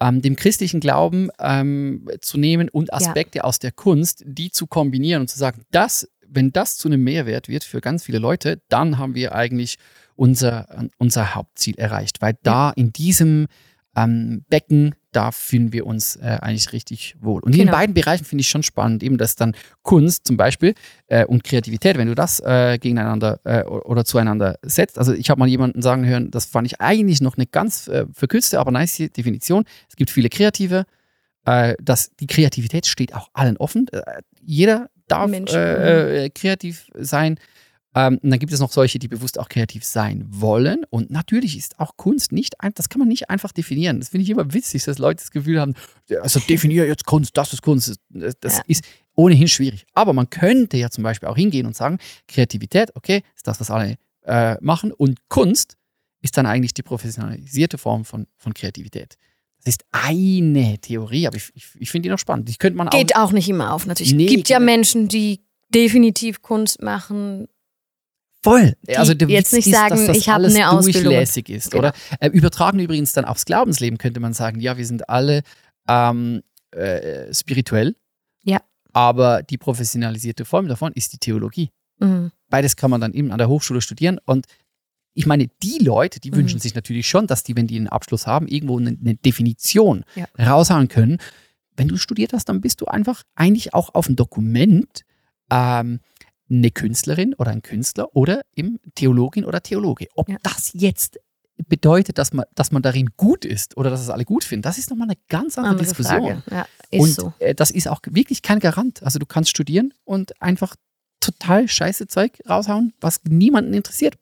ähm, 0.00 0.20
dem 0.20 0.36
christlichen 0.36 0.80
Glauben 0.80 1.30
ähm, 1.38 2.06
zu 2.20 2.36
nehmen 2.36 2.68
und 2.68 2.92
Aspekte 2.92 3.44
aus 3.44 3.58
der 3.58 3.72
Kunst, 3.72 4.22
die 4.26 4.50
zu 4.50 4.66
kombinieren 4.66 5.22
und 5.22 5.28
zu 5.28 5.38
sagen, 5.38 5.62
das, 5.70 6.08
wenn 6.28 6.52
das 6.52 6.76
zu 6.76 6.88
einem 6.88 7.02
Mehrwert 7.02 7.48
wird 7.48 7.64
für 7.64 7.80
ganz 7.80 8.04
viele 8.04 8.18
Leute, 8.18 8.60
dann 8.68 8.98
haben 8.98 9.14
wir 9.14 9.34
eigentlich 9.34 9.76
unser, 10.16 10.66
unser 10.98 11.34
Hauptziel 11.34 11.76
erreicht. 11.78 12.20
Weil 12.20 12.36
da 12.42 12.70
in 12.70 12.92
diesem 12.92 13.46
ähm, 13.96 14.44
Becken, 14.50 14.94
da 15.12 15.32
fühlen 15.32 15.72
wir 15.72 15.86
uns 15.86 16.16
äh, 16.16 16.38
eigentlich 16.42 16.72
richtig 16.74 17.16
wohl. 17.20 17.40
Und 17.40 17.54
in 17.54 17.60
Genau. 17.60 17.72
beiden 17.72 17.94
Bereichen 17.94 18.24
finde 18.26 18.42
ich 18.42 18.48
schon 18.50 18.62
spannend, 18.62 19.02
eben 19.02 19.16
dass 19.16 19.36
dann 19.36 19.56
Kunst 19.82 20.26
zum 20.26 20.36
Beispiel 20.36 20.74
äh, 21.06 21.24
und 21.24 21.44
Kreativität, 21.44 21.96
wenn 21.96 22.08
du 22.08 22.14
das 22.14 22.40
äh, 22.40 22.76
gegeneinander 22.78 23.40
äh, 23.44 23.62
oder 23.64 24.04
zueinander 24.04 24.58
setzt. 24.62 24.98
Also 24.98 25.14
ich 25.14 25.30
habe 25.30 25.38
mal 25.38 25.48
jemanden 25.48 25.80
sagen 25.80 26.04
hören, 26.04 26.30
das 26.30 26.44
fand 26.44 26.66
ich 26.66 26.80
eigentlich 26.82 27.22
noch 27.22 27.36
eine 27.38 27.46
ganz 27.46 27.88
äh, 27.88 28.04
verkürzte, 28.12 28.60
aber 28.60 28.70
nice 28.70 28.96
Definition. 29.16 29.64
Es 29.88 29.96
gibt 29.96 30.10
viele 30.10 30.28
Kreative. 30.28 30.84
Äh, 31.46 31.76
dass 31.80 32.10
die 32.16 32.26
Kreativität 32.26 32.86
steht 32.86 33.14
auch 33.14 33.30
allen 33.32 33.56
offen. 33.56 33.86
Jeder 34.42 34.90
darf 35.06 35.30
kreativ 36.34 36.88
sein. 36.94 37.38
Ähm, 37.96 38.18
und 38.22 38.30
dann 38.30 38.38
gibt 38.38 38.52
es 38.52 38.60
noch 38.60 38.70
solche, 38.70 38.98
die 38.98 39.08
bewusst 39.08 39.38
auch 39.38 39.48
kreativ 39.48 39.82
sein 39.84 40.26
wollen. 40.28 40.84
Und 40.90 41.10
natürlich 41.10 41.56
ist 41.56 41.80
auch 41.80 41.96
Kunst 41.96 42.30
nicht, 42.30 42.60
ein, 42.60 42.72
das 42.74 42.90
kann 42.90 42.98
man 42.98 43.08
nicht 43.08 43.30
einfach 43.30 43.52
definieren. 43.52 43.98
Das 44.00 44.10
finde 44.10 44.24
ich 44.24 44.30
immer 44.30 44.52
witzig, 44.52 44.84
dass 44.84 44.98
Leute 44.98 45.22
das 45.22 45.30
Gefühl 45.30 45.58
haben, 45.58 45.74
also 46.20 46.38
definiere 46.40 46.86
jetzt 46.86 47.06
Kunst, 47.06 47.36
das 47.36 47.52
ist 47.54 47.62
Kunst. 47.62 47.96
Das, 48.10 48.56
Ja. 48.58 48.62
ist 48.66 48.84
ohnehin 49.14 49.48
schwierig. 49.48 49.86
Aber 49.94 50.12
man 50.12 50.28
könnte 50.28 50.76
ja 50.76 50.90
zum 50.90 51.02
Beispiel 51.04 51.28
auch 51.28 51.36
hingehen 51.36 51.64
und 51.66 51.74
sagen, 51.74 51.98
Kreativität, 52.28 52.94
okay, 52.94 53.22
ist 53.34 53.46
das, 53.46 53.58
was 53.60 53.70
alle 53.70 53.96
äh, 54.24 54.56
machen. 54.60 54.92
Und 54.92 55.28
Kunst 55.30 55.76
ist 56.20 56.36
dann 56.36 56.44
eigentlich 56.44 56.74
die 56.74 56.82
professionalisierte 56.82 57.78
Form 57.78 58.04
von, 58.04 58.26
von 58.36 58.52
Kreativität. 58.52 59.16
Das 59.64 59.74
ist 59.74 59.84
eine 59.90 60.78
Theorie, 60.78 61.26
aber 61.26 61.38
ich, 61.38 61.50
ich, 61.54 61.64
ich 61.78 61.90
finde 61.90 62.08
die 62.08 62.10
noch 62.10 62.18
spannend. 62.18 62.48
Die 62.48 62.56
könnte 62.56 62.76
man 62.76 62.88
auch 62.88 62.92
Geht 62.92 63.16
auch 63.16 63.32
nicht 63.32 63.48
immer 63.48 63.72
auf, 63.72 63.86
natürlich. 63.86 64.12
Nee, 64.12 64.26
Es 64.26 64.30
gibt 64.32 64.48
ja 64.50 64.58
genau. 64.58 64.70
Menschen, 64.70 65.08
die 65.08 65.40
definitiv 65.74 66.42
Kunst 66.42 66.82
machen. 66.82 67.48
Voll. 68.46 68.74
die 68.88 68.96
Also 68.96 69.14
der 69.14 69.28
jetzt 69.28 69.52
Witz 69.52 69.52
nicht 69.52 69.66
ist, 69.66 69.72
sagen, 69.74 69.96
dass 69.96 70.06
das 70.06 70.16
ich 70.16 70.28
habe 70.28 70.36
alles 70.44 70.54
eine 70.54 70.70
Ausbildung. 70.70 71.04
durchlässig 71.04 71.48
ist, 71.50 71.70
Genau. 71.72 71.80
oder? 71.88 71.92
Äh, 72.20 72.28
übertragen 72.28 72.78
übrigens 72.78 73.12
dann 73.12 73.24
aufs 73.24 73.44
Glaubensleben 73.44 73.98
könnte 73.98 74.20
man 74.20 74.32
sagen, 74.32 74.60
ja, 74.60 74.76
wir 74.76 74.86
sind 74.86 75.08
alle 75.08 75.42
ähm, 75.88 76.42
äh, 76.72 77.32
spirituell. 77.34 77.96
Ja. 78.42 78.60
Aber 78.92 79.42
die 79.42 79.58
professionalisierte 79.58 80.44
Form 80.44 80.68
davon 80.68 80.92
ist 80.94 81.12
die 81.12 81.18
Theologie. 81.18 81.70
Mhm. 81.98 82.30
Beides 82.48 82.76
kann 82.76 82.90
man 82.90 83.00
dann 83.00 83.12
eben 83.12 83.32
an 83.32 83.38
der 83.38 83.48
Hochschule 83.48 83.80
studieren 83.80 84.18
und 84.24 84.46
ich 85.18 85.24
meine, 85.26 85.48
die 85.62 85.78
Leute, 85.78 86.20
die 86.20 86.30
Mhm. 86.30 86.36
wünschen 86.36 86.60
sich 86.60 86.74
natürlich 86.74 87.08
schon, 87.08 87.26
dass 87.26 87.42
die, 87.42 87.56
wenn 87.56 87.66
die 87.66 87.76
einen 87.76 87.88
Abschluss 87.88 88.26
haben, 88.26 88.46
irgendwo 88.48 88.78
eine, 88.78 88.90
eine 89.00 89.14
Definition 89.14 90.04
Ja. 90.14 90.26
raushauen 90.38 90.88
können. 90.88 91.18
Wenn 91.74 91.88
du 91.88 91.96
studiert 91.96 92.32
hast, 92.34 92.46
dann 92.50 92.60
bist 92.60 92.80
du 92.80 92.86
einfach 92.86 93.22
eigentlich 93.34 93.72
auch 93.74 93.94
auf 93.94 94.06
dem 94.06 94.16
Dokument 94.16 95.02
ähm, 95.50 96.00
eine 96.48 96.70
Künstlerin 96.70 97.34
oder 97.34 97.50
ein 97.50 97.62
Künstler 97.62 98.14
oder 98.14 98.42
eben 98.54 98.78
Theologin 98.94 99.44
oder 99.44 99.62
Theologe. 99.62 100.06
Ob 100.14 100.28
Ja. 100.28 100.36
das 100.42 100.70
jetzt 100.74 101.18
bedeutet, 101.68 102.18
dass 102.18 102.32
man, 102.32 102.44
dass 102.54 102.70
man 102.70 102.82
darin 102.82 103.10
gut 103.16 103.44
ist 103.44 103.76
oder 103.76 103.88
dass 103.90 104.00
es 104.00 104.10
alle 104.10 104.24
gut 104.24 104.44
finden, 104.44 104.62
das 104.62 104.78
ist 104.78 104.90
nochmal 104.90 105.08
eine 105.08 105.18
ganz 105.28 105.56
andere, 105.56 105.72
Andere 105.72 105.86
Diskussion. 105.86 106.42
Ja, 106.50 106.66
ist 106.90 107.00
Und 107.00 107.08
so. 107.10 107.32
äh, 107.38 107.54
das 107.54 107.70
ist 107.70 107.88
auch 107.88 108.00
wirklich 108.10 108.42
kein 108.42 108.58
Garant. 108.60 109.02
Also 109.02 109.18
du 109.18 109.26
kannst 109.26 109.50
studieren 109.50 109.92
und 110.04 110.40
einfach 110.42 110.76
total 111.20 111.66
scheiße 111.66 112.06
Zeug 112.08 112.40
raushauen, 112.48 112.92
was 113.00 113.20
niemanden 113.24 113.72
interessiert. 113.74 114.16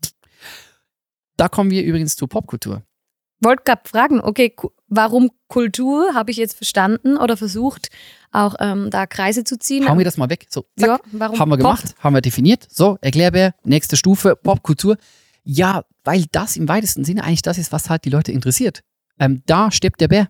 Da 1.37 1.49
kommen 1.49 1.71
wir 1.71 1.83
übrigens 1.83 2.15
zur 2.17 2.29
Popkultur. 2.29 2.83
Wollte 3.41 3.63
gerade 3.65 3.83
fragen, 3.85 4.21
okay, 4.21 4.55
warum 4.89 5.31
Kultur, 5.49 6.15
habe 6.15 6.31
ich 6.31 6.37
jetzt 6.37 6.57
verstanden 6.57 7.17
oder 7.17 7.37
versucht, 7.37 7.89
auch 8.33 8.57
ähm, 8.59 8.91
da 8.91 9.07
Kreise 9.07 9.45
zu 9.45 9.59
ziehen. 9.59 9.89
Hauen 9.89 9.99
wir 9.99 10.05
das 10.05 10.17
mal 10.17 10.31
weg. 10.31 10.47
So, 10.49 10.65
zack. 10.79 10.89
ja, 10.89 10.99
warum 11.13 11.39
haben 11.39 11.49
wir 11.51 11.57
Pop? 11.57 11.77
gemacht, 11.77 11.95
haben 11.99 12.15
wir 12.15 12.21
definiert. 12.21 12.67
So, 12.71 12.99
Erklärbär, 13.01 13.55
nächste 13.65 13.97
Stufe, 13.97 14.37
Popkultur. 14.37 14.97
Ja, 15.45 15.85
weil 16.05 16.25
das 16.33 16.57
im 16.57 16.69
weitesten 16.69 17.05
Sinne 17.05 17.25
eigentlich 17.25 17.43
das 17.43 17.59
ist, 17.59 17.71
was 17.71 17.91
halt 17.91 18.05
die 18.05 18.11
Leute 18.11 18.33
interessiert. 18.33 18.81
Ähm, 19.19 19.43
da 19.47 19.71
stirbt 19.71 20.01
der 20.01 20.09
Bär. 20.09 20.29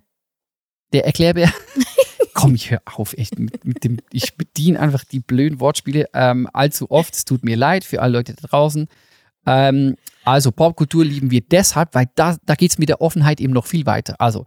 Der 0.92 1.06
Erklärbär. 1.06 1.52
Komm, 2.34 2.54
ich 2.56 2.70
höre 2.70 2.82
auf, 2.84 3.14
echt. 3.14 3.38
Mit, 3.38 3.64
mit 3.64 3.84
dem, 3.84 3.99
ich 4.11 4.37
bediene 4.37 4.78
einfach 4.80 5.04
die 5.04 5.20
blöden 5.20 5.61
Wortspiele 5.61 6.08
ähm, 6.12 6.49
allzu 6.52 6.90
oft. 6.90 7.14
Es 7.14 7.25
tut 7.25 7.44
mir 7.44 7.56
leid 7.56 7.84
für 7.84 8.02
alle 8.02 8.18
Leute 8.18 8.34
da 8.34 8.49
draußen. 8.49 8.88
Ähm, 9.46 9.96
also, 10.24 10.52
Popkultur 10.52 11.04
lieben 11.04 11.30
wir 11.30 11.40
deshalb, 11.40 11.94
weil 11.94 12.06
da, 12.14 12.36
da 12.44 12.54
geht 12.54 12.70
es 12.70 12.78
mit 12.78 12.88
der 12.88 13.00
Offenheit 13.00 13.40
eben 13.40 13.52
noch 13.52 13.66
viel 13.66 13.86
weiter. 13.86 14.14
Also, 14.18 14.44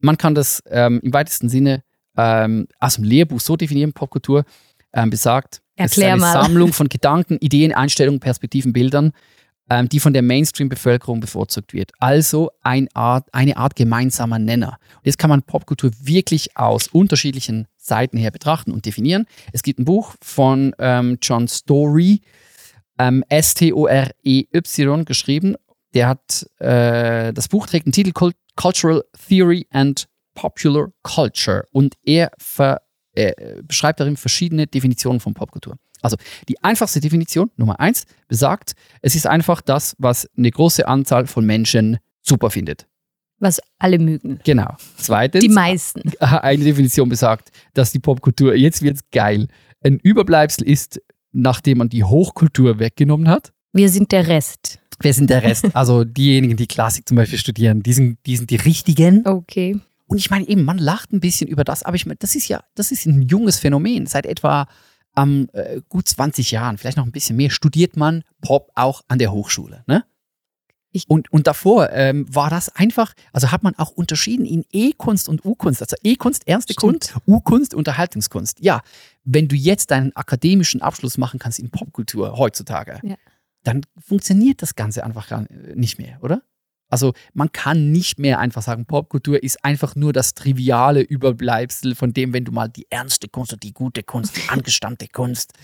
man 0.00 0.18
kann 0.18 0.34
das 0.34 0.62
ähm, 0.68 1.00
im 1.02 1.12
weitesten 1.12 1.48
Sinne 1.48 1.82
ähm, 2.16 2.66
aus 2.80 2.96
dem 2.96 3.04
Lehrbuch 3.04 3.40
so 3.40 3.56
definieren, 3.56 3.92
Popkultur 3.92 4.44
ähm, 4.92 5.10
besagt, 5.10 5.62
es 5.76 5.92
ist 5.92 5.98
Erklär 5.98 6.12
eine 6.12 6.20
mal. 6.20 6.32
Sammlung 6.32 6.72
von 6.72 6.88
Gedanken, 6.90 7.38
Ideen, 7.40 7.72
Einstellungen, 7.72 8.20
Perspektiven, 8.20 8.72
Bildern, 8.72 9.12
ähm, 9.70 9.88
die 9.88 10.00
von 10.00 10.12
der 10.12 10.22
Mainstream-Bevölkerung 10.22 11.20
bevorzugt 11.20 11.72
wird. 11.72 11.92
Also 11.98 12.50
ein 12.62 12.88
Art, 12.94 13.28
eine 13.32 13.56
Art 13.56 13.76
gemeinsamer 13.76 14.38
Nenner. 14.38 14.78
Und 14.96 15.06
jetzt 15.06 15.18
kann 15.18 15.30
man 15.30 15.42
Popkultur 15.42 15.90
wirklich 16.00 16.56
aus 16.56 16.88
unterschiedlichen 16.88 17.68
Seiten 17.76 18.18
her 18.18 18.30
betrachten 18.30 18.70
und 18.70 18.84
definieren. 18.84 19.26
Es 19.52 19.62
gibt 19.62 19.78
ein 19.78 19.84
Buch 19.84 20.14
von 20.20 20.74
ähm, 20.78 21.18
John 21.22 21.48
Story, 21.48 22.20
ähm, 23.02 23.24
S-T-O-R-E-Y 23.28 25.04
geschrieben. 25.04 25.56
Der 25.94 26.08
hat, 26.08 26.46
äh, 26.58 27.32
das 27.32 27.48
Buch 27.48 27.66
trägt 27.66 27.86
den 27.86 27.92
Titel 27.92 28.12
Cult 28.12 28.36
Cultural 28.54 29.02
Theory 29.28 29.66
and 29.70 30.06
Popular 30.34 30.88
Culture 31.02 31.64
und 31.72 31.94
er 32.04 32.30
ver, 32.38 32.82
äh, 33.14 33.62
beschreibt 33.62 34.00
darin 34.00 34.16
verschiedene 34.16 34.66
Definitionen 34.66 35.20
von 35.20 35.34
Popkultur. 35.34 35.76
Also 36.02 36.16
die 36.48 36.62
einfachste 36.62 37.00
Definition, 37.00 37.50
Nummer 37.56 37.80
eins, 37.80 38.04
besagt, 38.28 38.72
es 39.00 39.14
ist 39.14 39.26
einfach 39.26 39.60
das, 39.60 39.94
was 39.98 40.28
eine 40.36 40.50
große 40.50 40.86
Anzahl 40.86 41.26
von 41.26 41.46
Menschen 41.46 41.98
super 42.20 42.50
findet. 42.50 42.86
Was 43.38 43.60
alle 43.78 43.98
mögen. 43.98 44.38
Genau. 44.44 44.76
Zweitens, 44.96 45.42
Die 45.42 45.48
meisten. 45.48 46.02
eine 46.20 46.64
Definition 46.64 47.08
besagt, 47.08 47.50
dass 47.74 47.92
die 47.92 47.98
Popkultur, 47.98 48.54
jetzt 48.54 48.82
wird's 48.82 49.02
geil, 49.10 49.48
ein 49.84 49.98
Überbleibsel 49.98 50.66
ist, 50.66 51.00
nachdem 51.32 51.78
man 51.78 51.88
die 51.88 52.04
Hochkultur 52.04 52.78
weggenommen 52.78 53.28
hat. 53.28 53.52
Wir 53.72 53.88
sind 53.88 54.12
der 54.12 54.28
Rest. 54.28 54.78
Wer 55.00 55.14
sind 55.14 55.30
der 55.30 55.42
Rest? 55.42 55.68
Also 55.74 56.04
diejenigen, 56.04 56.56
die 56.56 56.66
Klassik 56.66 57.08
zum 57.08 57.16
Beispiel 57.16 57.38
studieren, 57.38 57.82
die 57.82 57.92
sind 57.92 58.18
die, 58.26 58.36
sind 58.36 58.50
die 58.50 58.56
richtigen. 58.56 59.26
Okay. 59.26 59.80
Und 60.06 60.18
ich 60.18 60.30
meine 60.30 60.46
eben, 60.46 60.64
man 60.64 60.78
lacht 60.78 61.12
ein 61.12 61.20
bisschen 61.20 61.48
über 61.48 61.64
das, 61.64 61.82
aber 61.82 61.96
ich 61.96 62.06
meine, 62.06 62.18
das 62.18 62.34
ist 62.34 62.48
ja, 62.48 62.62
das 62.74 62.92
ist 62.92 63.06
ein 63.06 63.22
junges 63.22 63.58
Phänomen. 63.58 64.06
Seit 64.06 64.26
etwa 64.26 64.68
ähm, 65.16 65.48
äh, 65.52 65.80
gut 65.88 66.08
20 66.08 66.50
Jahren, 66.50 66.78
vielleicht 66.78 66.96
noch 66.96 67.06
ein 67.06 67.12
bisschen 67.12 67.36
mehr, 67.36 67.50
studiert 67.50 67.96
man 67.96 68.22
Pop 68.40 68.70
auch 68.74 69.02
an 69.08 69.18
der 69.18 69.32
Hochschule. 69.32 69.84
Ne? 69.86 70.04
Ich- 70.92 71.08
und, 71.08 71.32
und 71.32 71.46
davor 71.46 71.90
ähm, 71.90 72.26
war 72.32 72.50
das 72.50 72.68
einfach, 72.76 73.14
also 73.32 73.50
hat 73.50 73.62
man 73.62 73.74
auch 73.78 73.90
unterschieden 73.90 74.44
in 74.44 74.64
E-Kunst 74.72 75.28
und 75.28 75.44
U-Kunst. 75.44 75.80
Also 75.80 75.96
E-Kunst, 76.02 76.46
ernste 76.46 76.74
Stimmt. 76.74 77.10
Kunst, 77.12 77.14
U-Kunst, 77.26 77.74
Unterhaltungskunst. 77.74 78.58
Ja, 78.60 78.82
wenn 79.24 79.48
du 79.48 79.56
jetzt 79.56 79.90
deinen 79.90 80.14
akademischen 80.14 80.82
Abschluss 80.82 81.16
machen 81.18 81.38
kannst 81.40 81.58
in 81.58 81.70
Popkultur 81.70 82.36
heutzutage, 82.36 83.00
Ja. 83.02 83.16
dann 83.64 83.82
funktioniert 83.98 84.60
das 84.62 84.74
Ganze 84.74 85.02
einfach 85.04 85.28
gar 85.28 85.46
nicht 85.74 85.98
mehr, 85.98 86.18
oder? 86.22 86.42
Also 86.88 87.14
man 87.32 87.50
kann 87.52 87.90
nicht 87.90 88.18
mehr 88.18 88.38
einfach 88.38 88.60
sagen, 88.60 88.84
Popkultur 88.84 89.42
ist 89.42 89.64
einfach 89.64 89.96
nur 89.96 90.12
das 90.12 90.34
triviale 90.34 91.00
Überbleibsel 91.00 91.94
von 91.94 92.12
dem, 92.12 92.34
wenn 92.34 92.44
du 92.44 92.52
mal 92.52 92.68
die 92.68 92.86
ernste 92.90 93.28
Kunst 93.28 93.54
und 93.54 93.62
die 93.62 93.72
gute 93.72 94.02
Kunst, 94.02 94.36
die 94.36 94.42
angestammte 94.50 95.08
Kunst. 95.08 95.54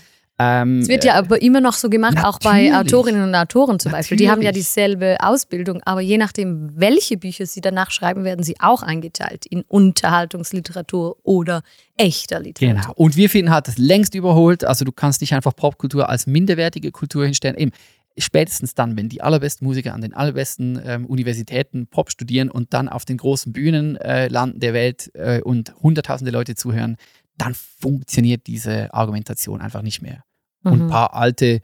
Ähm, 0.41 0.79
Es 0.79 0.87
wird 0.87 1.03
ja 1.03 1.15
aber 1.15 1.41
immer 1.41 1.59
noch 1.59 1.73
so 1.73 1.89
gemacht, 1.89 2.17
auch 2.23 2.39
bei 2.39 2.69
Natürlich. 2.69 2.93
Autorinnen 2.93 3.23
und 3.23 3.35
Autoren 3.35 3.77
zum 3.77 3.91
Beispiel. 3.91 4.17
Die 4.17 4.29
haben 4.29 4.41
ja 4.41 4.49
Natürlich. 4.49 4.67
dieselbe 4.67 5.17
Ausbildung, 5.19 5.81
aber 5.83 5.99
je 5.99 6.17
nachdem, 6.17 6.71
welche 6.75 7.17
Bücher 7.17 7.45
sie 7.45 7.59
danach 7.59 7.91
schreiben, 7.91 8.23
werden 8.23 8.43
sie 8.43 8.55
auch 8.61 8.81
eingeteilt 8.81 9.45
in 9.45 9.63
Unterhaltungsliteratur 9.63 11.17
oder 11.23 11.61
echter 11.97 12.39
Literatur. 12.39 12.81
Genau. 12.81 12.93
Und 12.95 13.17
wir 13.17 13.29
finden, 13.29 13.51
hat 13.51 13.67
das 13.67 13.77
längst 13.77 14.15
überholt. 14.15 14.63
Also 14.63 14.85
du 14.85 14.93
kannst 14.93 15.19
nicht 15.19 15.33
einfach 15.33 15.53
Popkultur 15.53 16.07
als 16.07 16.25
minderwertige 16.25 16.91
Kultur 16.91 17.25
hinstellen. 17.25 17.57
Eben, 17.57 17.71
spätestens 18.17 18.75
dann, 18.75 18.95
wenn 18.97 19.09
die 19.09 19.21
allerbesten 19.21 19.67
Musiker 19.67 19.93
an 19.93 20.01
den 20.01 20.13
allerbesten 20.13 20.79
ähm, 20.85 21.05
Universitäten 21.05 21.87
Pop 21.87 22.11
studieren 22.11 22.49
und 22.49 22.73
dann 22.73 22.87
auf 22.87 23.03
den 23.03 23.17
großen 23.17 23.51
Bühnen 23.51 23.97
äh, 23.97 24.29
landen 24.29 24.59
der 24.59 24.73
Welt 24.73 25.11
äh, 25.15 25.41
und 25.41 25.73
hunderttausende 25.81 26.31
Leute 26.31 26.55
zuhören, 26.55 26.95
dann 27.37 27.53
funktioniert 27.53 28.47
diese 28.47 28.93
Argumentation 28.93 29.61
einfach 29.61 29.81
nicht 29.81 30.01
mehr. 30.01 30.23
Und 30.63 30.73
ein 30.73 30.85
Mhm. 30.85 30.89
paar 30.89 31.13
alte, 31.13 31.61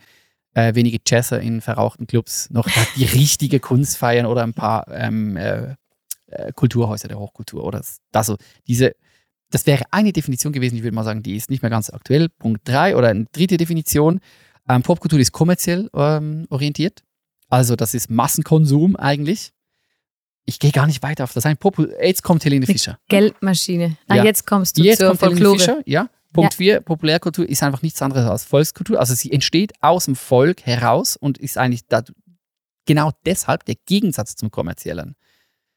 äh, 0.53 0.73
wenige 0.75 0.99
Jazzer 1.05 1.39
in 1.41 1.61
verrauchten 1.61 2.07
Clubs 2.07 2.49
noch 2.49 2.67
die 2.95 3.05
richtige 3.05 3.59
Kunst 3.59 3.97
feiern 3.97 4.25
oder 4.25 4.43
ein 4.43 4.53
paar 4.53 4.87
ähm, 4.91 5.35
äh, 5.37 5.75
äh, 6.27 6.51
Kulturhäuser 6.53 7.07
der 7.07 7.19
Hochkultur. 7.19 7.63
Oder 7.63 7.79
das, 7.79 7.97
also 8.13 8.37
diese, 8.67 8.95
das 9.51 9.65
wäre 9.67 9.83
eine 9.91 10.13
Definition 10.13 10.53
gewesen, 10.53 10.75
ich 10.77 10.83
würde 10.83 10.95
mal 10.95 11.03
sagen, 11.03 11.23
die 11.23 11.35
ist 11.35 11.49
nicht 11.49 11.61
mehr 11.61 11.69
ganz 11.71 11.89
aktuell. 11.89 12.29
Punkt 12.29 12.61
drei 12.67 12.95
oder 12.95 13.09
eine 13.09 13.25
dritte 13.31 13.57
Definition. 13.57 14.19
Ähm, 14.67 14.81
Popkultur 14.81 15.19
ist 15.19 15.31
kommerziell 15.31 15.89
ähm, 15.93 16.47
orientiert. 16.49 17.03
Also 17.49 17.75
das 17.75 17.93
ist 17.93 18.09
Massenkonsum 18.09 18.95
eigentlich. 18.95 19.51
Ich 20.45 20.59
gehe 20.59 20.71
gar 20.71 20.87
nicht 20.87 21.03
weiter 21.03 21.23
auf 21.23 21.33
das 21.33 21.45
ein. 21.45 21.57
Popul 21.57 21.95
Jetzt 22.01 22.23
kommt 22.23 22.43
Helene 22.45 22.65
Fischer. 22.65 22.97
Geldmaschine. 23.07 23.97
Ah, 24.07 24.15
Ja. 24.15 24.23
jetzt 24.23 24.45
kommst 24.47 24.77
du 24.77 24.83
Jetzt 24.83 24.99
zur 24.99 25.09
kommt 25.15 25.21
Helene. 25.21 25.57
Fischer, 25.57 25.81
ja. 25.85 26.09
Punkt 26.35 26.53
4, 26.55 26.81
Populärkultur 26.81 27.47
ist 27.47 27.63
einfach 27.63 27.81
nichts 27.81 28.01
anderes 28.01 28.25
als 28.29 28.43
Volkskultur. 28.43 28.99
Also 28.99 29.13
sie 29.15 29.31
entsteht 29.31 29.73
aus 29.81 30.05
dem 30.05 30.15
Volk 30.15 30.65
heraus 30.65 31.15
und 31.17 31.37
ist 31.37 31.57
eigentlich 31.57 31.85
da, 31.87 32.03
genau 32.85 33.11
deshalb 33.25 33.65
der 33.65 33.75
Gegensatz 33.85 34.35
zum 34.35 34.51
kommerziellen. 34.51 35.15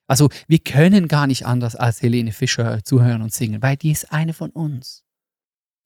Also 0.07 0.31
wir 0.47 0.59
können 0.59 1.09
gar 1.09 1.27
nicht 1.27 1.47
anders 1.47 1.77
als 1.77 2.01
Helene 2.03 2.33
Fischer 2.33 2.83
zuhören 2.83 3.23
und 3.23 3.33
singen, 3.33 3.61
weil 3.63 3.77
die 3.77 3.91
ist 3.91 4.13
eine 4.13 4.33
von 4.33 4.51
uns. 4.51 5.05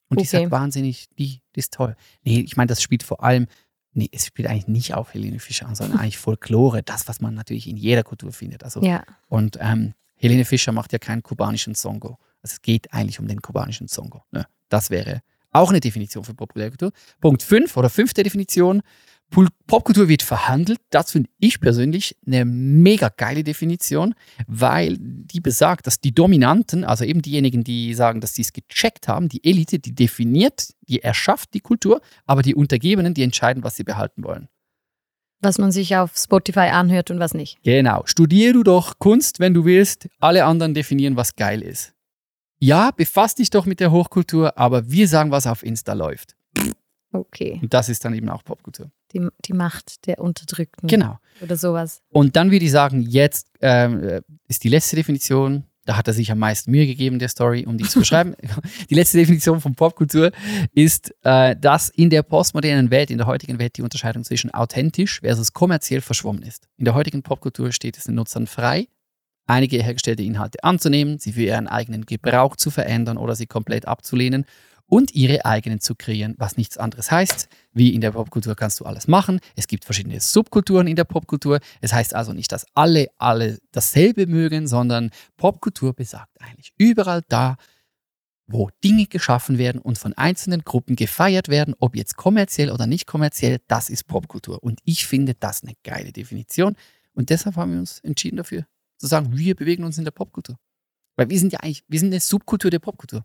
Und 0.09 0.21
die 0.21 0.27
Okay. 0.27 0.39
sagt 0.43 0.51
wahnsinnig, 0.51 1.09
die, 1.19 1.41
die 1.57 1.59
ist 1.59 1.73
toll. 1.73 1.97
Nee, 2.23 2.41
ich 2.41 2.57
meine, 2.57 2.69
das 2.69 2.83
spielt 2.83 3.03
vor 3.03 3.25
allem, 3.25 3.47
nee, 3.95 4.09
es 4.13 4.27
spielt 4.27 4.47
eigentlich 4.49 4.69
nicht 4.69 4.95
auf 4.95 5.15
Helene 5.15 5.39
Fischer 5.41 5.67
an, 5.67 5.75
sondern 5.75 5.99
eigentlich 6.01 6.19
Folklore, 6.19 6.83
das, 6.83 7.09
was 7.09 7.21
man 7.21 7.35
natürlich 7.35 7.67
in 7.69 7.77
jeder 7.77 8.05
Kultur 8.05 8.33
findet. 8.33 8.63
Also 8.63 8.83
Ja. 8.83 9.03
und 9.29 9.59
ähm, 9.61 9.95
Helene 10.15 10.45
Fischer 10.45 10.71
macht 10.73 10.93
ja 10.93 10.99
keinen 11.01 11.23
kubanischen 11.25 11.75
Songo. 11.75 12.19
Also 12.43 12.55
es 12.55 12.63
geht 12.63 12.93
eigentlich 12.93 13.19
um 13.19 13.27
den 13.27 13.41
kubanischen 13.43 13.89
Songo. 13.89 14.23
Ne? 14.31 14.47
Das 14.73 14.91
wäre 14.91 15.21
auch 15.51 15.69
eine 15.69 15.81
Definition 15.81 16.25
für 16.25 16.35
Populärkultur. 16.35 16.93
Punkt 17.21 17.43
5 17.43 17.77
oder 17.77 17.91
fünfte 17.91 18.23
Definition. 18.23 18.83
Popkultur 19.67 20.09
wird 20.09 20.23
verhandelt. 20.23 20.79
Das 20.91 21.13
finde 21.13 21.31
ich 21.39 21.61
persönlich 21.61 22.17
eine 22.27 22.45
mega 22.45 23.09
geile 23.09 23.45
Definition, 23.45 24.15
weil 24.47 24.97
die 24.99 25.41
besagt, 25.41 25.87
dass 25.87 26.01
die 26.01 26.15
Dominanten, 26.15 26.85
also 26.85 27.05
eben 27.05 27.23
diejenigen, 27.23 27.65
die 27.65 27.95
sagen, 27.95 28.21
dass 28.21 28.35
sie 28.35 28.43
es 28.43 28.53
gecheckt 28.53 29.09
haben, 29.09 29.29
die 29.31 29.43
Elite, 29.45 29.79
die 29.79 29.95
definiert, 29.95 30.75
die 30.83 31.03
erschafft 31.03 31.55
die 31.55 31.61
Kultur, 31.61 32.03
aber 32.27 32.43
die 32.43 32.55
Untergebenen, 32.55 33.15
die 33.15 33.23
entscheiden, 33.23 33.65
was 33.65 33.77
sie 33.77 33.85
behalten 33.85 34.23
wollen. 34.23 34.49
Was 35.41 35.59
man 35.59 35.73
sich 35.73 35.97
auf 35.97 36.13
Spotify 36.17 36.71
anhört 36.71 37.11
und 37.11 37.19
was 37.19 37.33
nicht. 37.33 37.59
Genau. 37.63 38.03
Studier 38.05 38.53
du 38.53 38.63
doch 38.63 38.99
Kunst, 38.99 39.41
wenn 39.41 39.55
du 39.55 39.65
willst. 39.65 40.09
Alle 40.21 40.45
anderen 40.45 40.75
definieren, 40.75 41.17
was 41.17 41.37
geil 41.37 41.63
ist. 41.63 41.95
Ja, 42.63 42.93
befass 42.93 43.35
dich 43.35 43.51
doch 43.51 43.67
mit 43.67 43.81
der 43.81 43.91
Hochkultur, 43.91 44.57
aber 44.57 44.89
wir 44.89 45.09
sagen, 45.09 45.33
was 45.33 45.49
auf 45.49 45.65
Insta 45.65 45.95
läuft. 45.95 46.37
Okay. 47.13 47.59
Und 47.61 47.75
das 47.75 47.89
ist 47.89 48.05
dann 48.05 48.15
eben 48.15 48.29
auch 48.29 48.45
Popkultur. 48.45 48.89
Die, 49.13 49.27
die 49.45 49.53
Macht 49.53 50.07
der 50.07 50.21
Unterdrückten. 50.21 50.89
Genau. 50.89 51.19
Oder 51.41 51.57
sowas. 51.57 52.03
Und 52.11 52.37
dann 52.37 52.53
würde 52.53 52.65
ich 52.65 52.71
sagen, 52.71 53.03
jetzt 53.03 53.49
ähm, 53.61 54.05
äh, 54.05 54.23
ist 54.47 54.63
die 54.63 54.69
letzte 54.69 54.95
Definition, 54.95 55.65
da 55.87 55.97
hat 55.97 56.07
er 56.07 56.15
sich 56.15 56.31
am 56.31 56.39
meisten 56.39 56.71
Mühe 56.71 56.87
gegeben, 56.87 57.19
der 57.19 57.31
Story, 57.31 57.67
um 57.67 57.79
die 57.79 57.85
zu 57.85 57.99
beschreiben. 57.99 58.37
die 58.91 58.95
letzte 58.95 59.19
Definition 59.19 59.61
von 59.61 59.75
Popkultur 59.75 60.31
ist, 60.73 61.13
äh, 61.25 61.57
dass 61.57 61.89
in 61.89 62.11
der 62.11 62.23
postmodernen 62.23 62.93
Welt, 62.93 63.11
in 63.11 63.19
der 63.19 63.27
heutigen 63.27 63.59
Welt, 63.59 63.77
die 63.77 63.83
Unterscheidung 63.83 64.23
zwischen 64.23 64.55
authentisch 64.55 65.19
versus 65.19 65.53
kommerziell 65.53 66.01
verschwommen 66.01 66.45
ist. 66.45 66.69
In 66.77 66.85
der 66.85 66.95
heutigen 66.95 67.25
Popkultur 67.25 67.73
steht 67.73 67.99
es 67.99 68.05
den 68.05 68.15
Nutzern 68.15 68.47
frei, 68.47 68.87
einige 69.53 69.83
hergestellte 69.83 70.23
Inhalte 70.23 70.65
anzunehmen, 70.65 71.19
sie 71.19 71.33
für 71.33 71.43
ihren 71.43 71.69
eigenen 71.69 72.07
Gebrauch 72.07 72.57
zu 72.57 72.71
verändern 72.71 73.19
oder 73.19 73.37
sie 73.37 73.47
komplett 73.47 73.87
abzulehnen 73.87 74.47
und 74.87 75.15
ihre 75.15 75.45
eigenen 75.45 75.81
zu 75.81 75.95
kreieren, 75.95 76.35
was 76.39 76.57
nichts 76.57 76.77
anderes 76.77 77.11
heißt. 77.11 77.49
Wie 77.73 77.95
in 77.95 78.01
der 78.01 78.13
Popkultur 78.13 78.55
kannst 78.55 78.81
du 78.81 78.85
alles 78.85 79.09
machen. 79.09 79.41
Es 79.55 79.67
gibt 79.67 79.85
verschiedene 79.85 80.21
Subkulturen 80.21 80.87
in 80.87 80.97
der 80.97 81.05
Popkultur. 81.05 81.61
Es 81.81 81.93
heißt 81.93 82.15
also 82.15 82.33
nicht, 82.33 82.51
dass 82.51 82.67
alle 82.75 83.09
alle 83.19 83.59
dasselbe 83.73 84.27
mögen, 84.27 84.67
sondern 84.67 85.11
Popkultur 85.37 85.95
besagt 85.95 86.41
eigentlich 86.41 86.73
überall 86.79 87.23
da, 87.29 87.57
wo 88.47 88.71
Dinge 88.85 89.07
geschaffen 89.07 89.57
werden 89.59 89.81
und 89.81 89.99
von 89.99 90.13
einzelnen 90.15 90.63
Gruppen 90.63 90.97
gefeiert 90.97 91.49
werden, 91.49 91.75
ob 91.79 91.95
jetzt 91.97 92.17
kommerziell 92.17 92.71
oder 92.71 92.87
nicht 92.87 93.07
kommerziell, 93.07 93.61
das 93.69 93.89
ist 93.89 94.07
Popkultur. 94.07 94.63
Und 94.63 94.81
ich 94.85 95.07
finde 95.07 95.35
das 95.35 95.63
eine 95.63 95.73
geile 95.85 96.13
Definition. 96.13 96.77
Und 97.15 97.31
deshalb 97.31 97.57
haben 97.57 97.73
wir 97.73 97.81
uns 97.81 98.01
entschieden 98.01 98.37
dafür, 98.37 98.67
zu 99.03 99.09
sagen, 99.09 99.37
wir 99.37 99.55
bewegen 99.57 99.85
uns 99.85 99.99
in 99.99 100.05
der 100.05 100.11
Popkultur. 100.13 100.57
Weil 101.17 101.29
wir 101.29 101.39
sind 101.39 101.53
ja 101.53 101.61
eigentlich, 101.61 101.85
wir 101.89 101.99
sind 102.01 102.09
eine 102.13 102.21
Subkultur 102.21 102.71
der 102.71 102.79
Popkultur. 102.79 103.25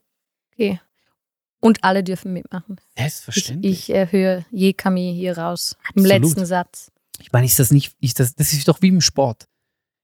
Okay. 0.54 0.80
Und 1.60 1.84
alle 1.84 2.04
dürfen 2.04 2.34
mitmachen. 2.34 2.78
Ich, 2.96 3.02
Selbstverständlich. 3.02 3.90
ich 3.90 3.96
äh, 3.96 4.12
höre 4.12 4.46
Jekami 4.52 5.14
hier 5.16 5.38
raus. 5.38 5.76
Im 5.96 6.04
Absolut. 6.04 6.08
letzten 6.24 6.46
Satz. 6.46 6.92
Ich 7.20 7.32
meine, 7.32 7.46
ist 7.46 7.60
das 7.60 7.72
nicht, 7.72 7.96
ist 8.00 8.20
das, 8.20 8.36
das 8.36 8.54
ist 8.54 8.68
doch 8.68 8.82
wie 8.82 8.90
im 8.90 9.02
Sport. 9.02 9.48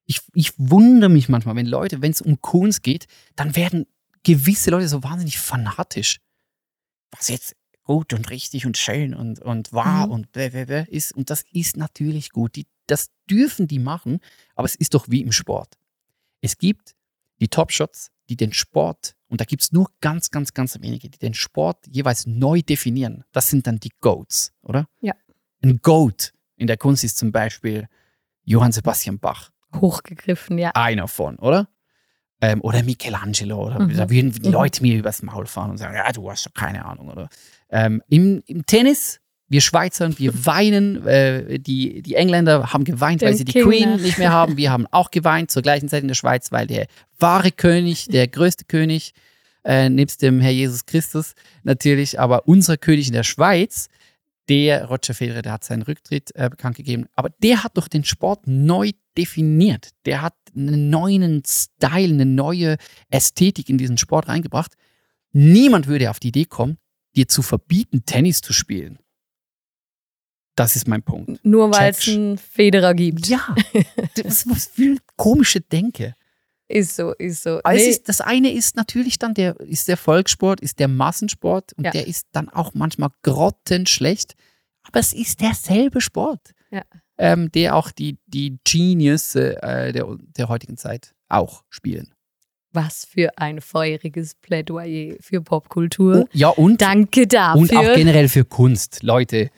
Ich, 0.06 0.22
ich 0.34 0.54
wundere 0.58 1.10
mich 1.10 1.30
manchmal, 1.30 1.56
wenn 1.56 1.66
Leute, 1.66 2.02
wenn 2.02 2.12
es 2.12 2.22
um 2.22 2.42
Kunst 2.42 2.84
geht, 2.84 3.08
dann 3.36 3.56
werden 3.56 3.86
gewisse 4.24 4.72
Leute 4.72 4.88
so 4.88 5.04
wahnsinnig 5.04 5.38
fanatisch. 5.40 6.20
Was 7.12 7.30
jetzt 7.30 7.56
gut 7.84 8.14
und 8.14 8.30
richtig 8.30 8.66
und 8.66 8.78
schön 8.78 9.14
und, 9.14 9.40
und 9.40 9.74
wahr 9.74 10.08
Mhm. 10.08 10.14
und 10.14 10.32
bläh 10.32 10.86
ist. 10.90 11.14
Und 11.14 11.30
das 11.30 11.44
ist 11.52 11.78
natürlich 11.78 12.32
gut. 12.32 12.56
Die, 12.56 12.66
das 12.88 13.10
dürfen 13.30 13.68
die 13.68 13.80
machen, 13.80 14.20
aber 14.56 14.66
es 14.66 14.76
ist 14.76 14.94
doch 14.94 15.06
wie 15.10 15.22
im 15.22 15.32
Sport. 15.32 15.76
Es 16.42 16.58
gibt 16.58 16.96
die 17.40 17.48
Top-Shots, 17.48 18.12
die 18.30 18.36
den 18.36 18.54
Sport, 18.54 19.16
und 19.28 19.42
da 19.42 19.46
gibt 19.46 19.64
es 19.64 19.72
nur 19.72 19.88
ganz, 20.02 20.30
ganz, 20.30 20.54
ganz 20.54 20.80
wenige, 20.82 21.10
die 21.10 21.18
den 21.20 21.34
Sport 21.34 21.86
jeweils 21.90 22.26
neu 22.26 22.62
definieren. 22.62 23.24
Das 23.32 23.50
sind 23.50 23.66
dann 23.68 23.80
die 23.80 23.92
Goats, 24.02 24.54
oder? 24.62 24.88
Ja. 25.02 25.14
Ein 25.64 25.80
Goat 25.82 26.34
in 26.56 26.68
der 26.68 26.78
Kunst 26.78 27.04
ist 27.04 27.18
zum 27.18 27.32
Beispiel 27.32 27.88
Johann 28.44 28.72
Sebastian 28.72 29.20
Bach, 29.20 29.50
Hochgegriffen, 29.76 30.58
ja. 30.58 30.72
einer 30.76 31.08
von, 31.08 31.38
oder? 31.40 31.68
Ähm, 32.42 32.62
oder 32.62 32.84
Michelangelo, 32.84 33.66
oder 33.68 33.80
Mhm. 33.80 33.96
da 33.96 34.10
würden 34.10 34.32
die 34.34 34.48
Mhm. 34.50 34.54
Leute 34.54 34.82
mir 34.84 34.98
übers 34.98 35.24
Maul 35.24 35.46
fahren 35.48 35.72
und 35.72 35.78
sagen, 35.78 35.96
ja, 35.96 36.12
du 36.12 36.30
hast 36.30 36.46
doch 36.46 36.54
keine 36.54 36.86
Ahnung, 36.86 37.10
oder? 37.10 37.30
Ähm, 37.70 38.02
im, 38.10 38.44
Im 38.46 38.66
Tennis, 38.66 39.20
wir 39.54 39.62
Schweizer, 39.62 40.18
wir 40.18 40.34
weinen, 40.46 41.06
äh, 41.06 41.60
die, 41.60 42.02
die 42.02 42.16
Engländer 42.16 42.74
haben 42.74 42.84
geweint, 42.84 43.22
weil 43.22 43.30
Den 43.30 43.38
sie 43.38 43.46
die 43.46 43.54
King, 43.54 43.64
Queen 43.64 43.96
nicht 44.02 44.18
mehr 44.18 44.32
haben. 44.32 44.58
Wir 44.58 44.72
haben 44.72 44.88
auch 44.92 45.12
geweint 45.12 45.52
zur 45.52 45.62
gleichen 45.62 45.88
Zeit 45.88 46.02
in 46.02 46.08
der 46.08 46.16
Schweiz, 46.16 46.52
weil 46.52 46.68
der 46.68 46.88
wahre 47.20 47.52
König, 47.52 48.08
der 48.08 48.28
größte 48.28 48.66
König, 48.66 49.14
äh, 49.64 49.90
nebst 49.90 50.22
dem 50.24 50.42
Herr 50.42 50.52
Jesus 50.52 50.86
Christus 50.86 51.36
natürlich, 51.62 52.20
aber 52.20 52.48
unser 52.48 52.78
König 52.78 53.08
in 53.08 53.14
der 53.14 53.24
Schweiz, 53.24 53.88
der 54.50 54.86
Roger 54.86 55.14
Federer, 55.14 55.44
der 55.44 55.54
hat 55.54 55.64
seinen 55.64 55.84
Rücktritt 55.84 56.32
äh, 56.36 56.50
bekannt 56.50 56.76
gegeben, 56.76 57.06
aber 57.16 57.30
der 57.42 57.64
hat 57.64 57.78
doch 57.78 57.88
den 57.88 58.04
Sport 58.04 58.48
neu 58.48 58.92
definiert. 59.16 59.92
Der 60.06 60.24
hat 60.24 60.34
einen 60.56 60.90
neuen 60.90 61.44
Style, 61.46 62.14
eine 62.14 62.26
neue 62.26 62.78
Ästhetik 63.10 63.70
in 63.70 63.78
diesen 63.78 63.98
Sport 63.98 64.28
reingebracht. 64.28 64.74
Niemand 65.32 65.88
würde 65.88 66.10
auf 66.10 66.20
die 66.20 66.30
Idee 66.30 66.46
kommen, 66.46 66.78
dir 67.16 67.28
zu 67.28 67.44
verbieten, 67.44 68.04
Tennis 68.06 68.42
zu 68.42 68.52
spielen. 68.52 68.98
Das 70.56 70.76
ist 70.76 70.88
mein 70.88 71.02
Punkt. 71.02 71.44
Nur 71.44 71.72
weil 71.74 71.92
es 71.92 72.08
einen 72.08 72.38
Federer 72.38 72.94
gibt. 72.94 73.28
Ja, 73.28 73.56
das 74.24 74.48
was 74.48 74.68
für 74.68 74.84
eine 74.84 74.98
komische 75.16 75.62
Denke. 75.62 76.16
Ist 76.68 76.96
so, 76.96 77.12
ist 77.14 77.44
so. 77.44 77.60
Nee, 77.68 77.78
ist, 77.90 78.08
das 78.08 78.22
eine 78.22 78.52
ist 78.52 78.76
natürlich 78.76 79.20
dann 79.20 79.34
der, 79.34 79.60
ist 79.60 79.88
der 79.88 79.98
Volkssport, 79.98 80.62
ist 80.62 80.80
der 80.80 80.88
Massensport 80.88 81.74
und 81.74 81.84
Ja. 81.86 81.92
der 81.92 82.08
ist 82.08 82.28
dann 82.32 82.50
auch 82.50 82.74
manchmal 82.74 83.10
grottenschlecht. 83.24 84.36
Aber 84.84 85.00
es 85.00 85.14
ist 85.14 85.42
derselbe 85.42 86.02
Sport, 86.02 86.52
Ja. 86.72 86.84
ähm, 87.18 87.52
der 87.52 87.76
auch 87.76 87.92
die, 87.92 88.18
die 88.28 88.58
Genius 88.64 89.36
äh, 89.36 89.92
der, 89.94 90.08
der 90.38 90.50
heutigen 90.50 90.78
Zeit 90.78 91.14
auch 91.30 91.64
spielen. 91.70 92.14
was 92.72 93.06
für 93.06 93.38
ein 93.38 93.62
feuriges 93.62 94.34
Plädoyer 94.36 95.16
für 95.22 95.42
Popkultur. 95.42 96.22
Oh, 96.24 96.28
ja, 96.34 96.48
und, 96.50 96.82
Danke 96.82 97.28
dafür. 97.28 97.62
und 97.62 97.76
auch 97.76 97.96
generell 97.96 98.28
für 98.30 98.46
Kunst. 98.46 99.04
Leute, 99.04 99.50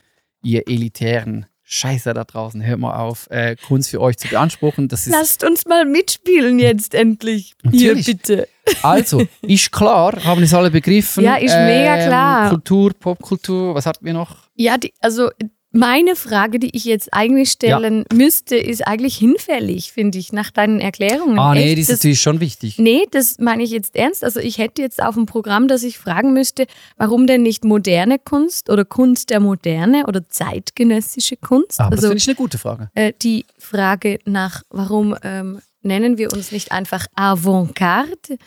ihr 0.45 0.67
elitären 0.67 1.47
Scheißer 1.67 2.13
da 2.13 2.23
draußen, 2.23 2.63
hört 2.63 2.79
mal 2.79 2.95
auf, 2.95 3.27
äh, 3.31 3.55
Kunst 3.55 3.89
für 3.89 3.99
euch 3.99 4.17
zu 4.17 4.27
beanspruchen. 4.27 4.87
Das 4.87 5.07
ist 5.07 5.13
Lasst 5.13 5.43
uns 5.43 5.65
mal 5.65 5.83
mitspielen 5.83 6.59
jetzt 6.59 6.93
endlich. 6.93 7.55
Natürlich. 7.63 8.05
Hier 8.05 8.13
bitte. 8.13 8.47
Also, 8.83 9.25
ist 9.41 9.71
klar, 9.71 10.23
haben 10.23 10.43
es 10.43 10.53
alle 10.53 10.69
begriffen. 10.69 11.23
Ja, 11.23 11.37
ist 11.37 11.55
mega 11.55 12.05
klar. 12.05 12.49
Kultur, 12.49 12.93
Popkultur, 12.93 13.73
was 13.73 13.87
hatten 13.87 14.05
wir 14.05 14.13
noch? 14.13 14.47
Ja, 14.55 14.77
die, 14.77 14.93
also 14.99 15.31
meine 15.75 16.15
Frage, 16.15 16.57
die 16.57 16.75
ich 16.75 16.85
jetzt 16.85 17.13
eigentlich 17.13 17.51
stellen 17.51 18.05
müsste, 18.13 18.55
ist 18.55 18.87
eigentlich 18.87 19.17
hinfällig, 19.17 19.91
finde 19.91 20.17
ich, 20.17 20.31
nach 20.31 20.49
deinen 20.49 20.79
Erklärungen. 20.79 21.37
Ah, 21.37 21.53
nee, 21.53 21.65
Echt, 21.65 21.77
die 21.77 21.81
ist 21.81 21.89
das, 21.89 21.99
natürlich 21.99 22.21
schon 22.21 22.39
wichtig. 22.39 22.77
Nee, 22.79 23.03
das 23.11 23.37
meine 23.39 23.61
ich 23.61 23.71
jetzt 23.71 23.95
ernst. 23.95 24.23
Also 24.23 24.39
ich 24.39 24.57
hätte 24.57 24.81
jetzt 24.81 25.03
auf 25.03 25.15
dem 25.15 25.25
Programm, 25.25 25.67
dass 25.67 25.83
ich 25.83 25.97
fragen 25.97 26.33
müsste, 26.33 26.65
warum 26.97 27.27
denn 27.27 27.43
nicht 27.43 27.65
moderne 27.65 28.17
Kunst 28.19 28.69
oder 28.69 28.85
Kunst 28.85 29.29
der 29.29 29.41
Moderne 29.41 30.05
oder 30.07 30.27
zeitgenössische 30.29 31.35
Kunst? 31.35 31.79
Aber 31.81 31.91
das 31.91 31.99
also 31.99 32.07
finde 32.07 32.21
ich 32.21 32.27
eine 32.29 32.35
gute 32.35 32.57
Frage. 32.57 32.89
äh, 32.95 33.11
die 33.21 33.45
Frage 33.57 34.19
nach, 34.25 34.63
warum 34.69 35.15
ähm, 35.23 35.59
nennen 35.81 36.17
wir 36.17 36.31
uns 36.31 36.51
nicht 36.51 36.71
einfach 36.71 37.05
Avantgarde, 37.15 38.37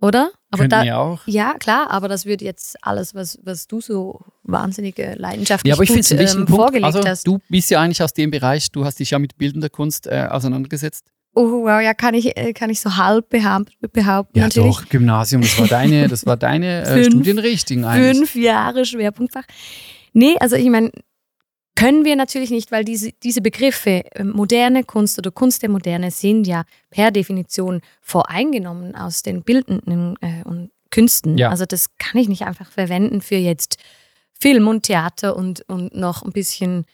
oder? 0.00 0.30
Aber 0.50 0.60
Könnten 0.62 0.70
da, 0.70 0.84
wir 0.84 0.98
auch. 0.98 1.20
ja, 1.26 1.54
klar, 1.58 1.90
aber 1.90 2.08
das 2.08 2.24
wird 2.26 2.42
jetzt 2.42 2.76
alles, 2.82 3.14
was, 3.14 3.38
was 3.42 3.66
du 3.66 3.80
so 3.80 4.20
wahnsinnige 4.42 5.14
leidenschaftlich 5.16 5.68
Ja, 5.70 5.74
aber 5.74 5.82
ich 5.84 5.90
finde 5.90 6.24
gut, 6.24 6.34
ähm, 6.34 6.44
Punkt. 6.46 6.50
vorgelegt 6.50 6.84
Also, 6.84 7.04
hast. 7.06 7.26
du 7.26 7.38
bist 7.48 7.70
ja 7.70 7.80
eigentlich 7.80 8.02
aus 8.02 8.12
dem 8.12 8.30
Bereich, 8.30 8.70
du 8.70 8.84
hast 8.84 8.98
dich 9.00 9.10
ja 9.10 9.18
mit 9.18 9.36
bildender 9.38 9.68
Kunst 9.68 10.06
äh, 10.06 10.26
auseinandergesetzt. 10.30 11.04
Oh, 11.34 11.64
wow, 11.64 11.82
ja, 11.82 11.92
kann 11.92 12.14
ich, 12.14 12.34
äh, 12.38 12.52
kann 12.54 12.70
ich 12.70 12.80
so 12.80 12.96
halb 12.96 13.28
behaupt, 13.28 13.72
behaupten, 13.92 14.40
natürlich. 14.40 14.76
doch, 14.76 14.88
Gymnasium, 14.88 15.42
das 15.42 15.58
war 15.58 15.66
deine, 15.66 16.08
das 16.08 16.24
war 16.24 16.36
deine 16.38 16.82
äh, 16.82 16.86
Fünf- 17.02 17.06
Studienrichtung 17.08 17.84
eigentlich. 17.84 18.16
Fünf 18.16 18.34
Jahre 18.36 18.84
Schwerpunktfach. 18.86 19.44
Nee, 20.14 20.36
also 20.40 20.56
ich 20.56 20.70
meine, 20.70 20.92
können 21.76 22.04
wir 22.04 22.16
natürlich 22.16 22.50
nicht, 22.50 22.72
weil 22.72 22.84
diese, 22.84 23.12
diese 23.12 23.40
Begriffe 23.40 24.04
äh, 24.12 24.24
moderne 24.24 24.82
Kunst 24.82 25.18
oder 25.18 25.30
Kunst 25.30 25.62
der 25.62 25.68
Moderne 25.68 26.10
sind 26.10 26.46
ja 26.46 26.64
per 26.90 27.12
Definition 27.12 27.80
voreingenommen 28.00 28.96
aus 28.96 29.22
den 29.22 29.44
bildenden 29.44 30.16
äh, 30.20 30.42
und 30.44 30.70
Künsten. 30.90 31.38
Ja. 31.38 31.50
Also 31.50 31.66
das 31.66 31.96
kann 31.98 32.20
ich 32.20 32.28
nicht 32.28 32.42
einfach 32.42 32.70
verwenden 32.70 33.20
für 33.20 33.36
jetzt 33.36 33.76
Film 34.32 34.66
und 34.68 34.84
Theater 34.84 35.36
und, 35.36 35.62
und 35.68 35.94
noch 35.94 36.22
ein 36.22 36.32
bisschen 36.32 36.86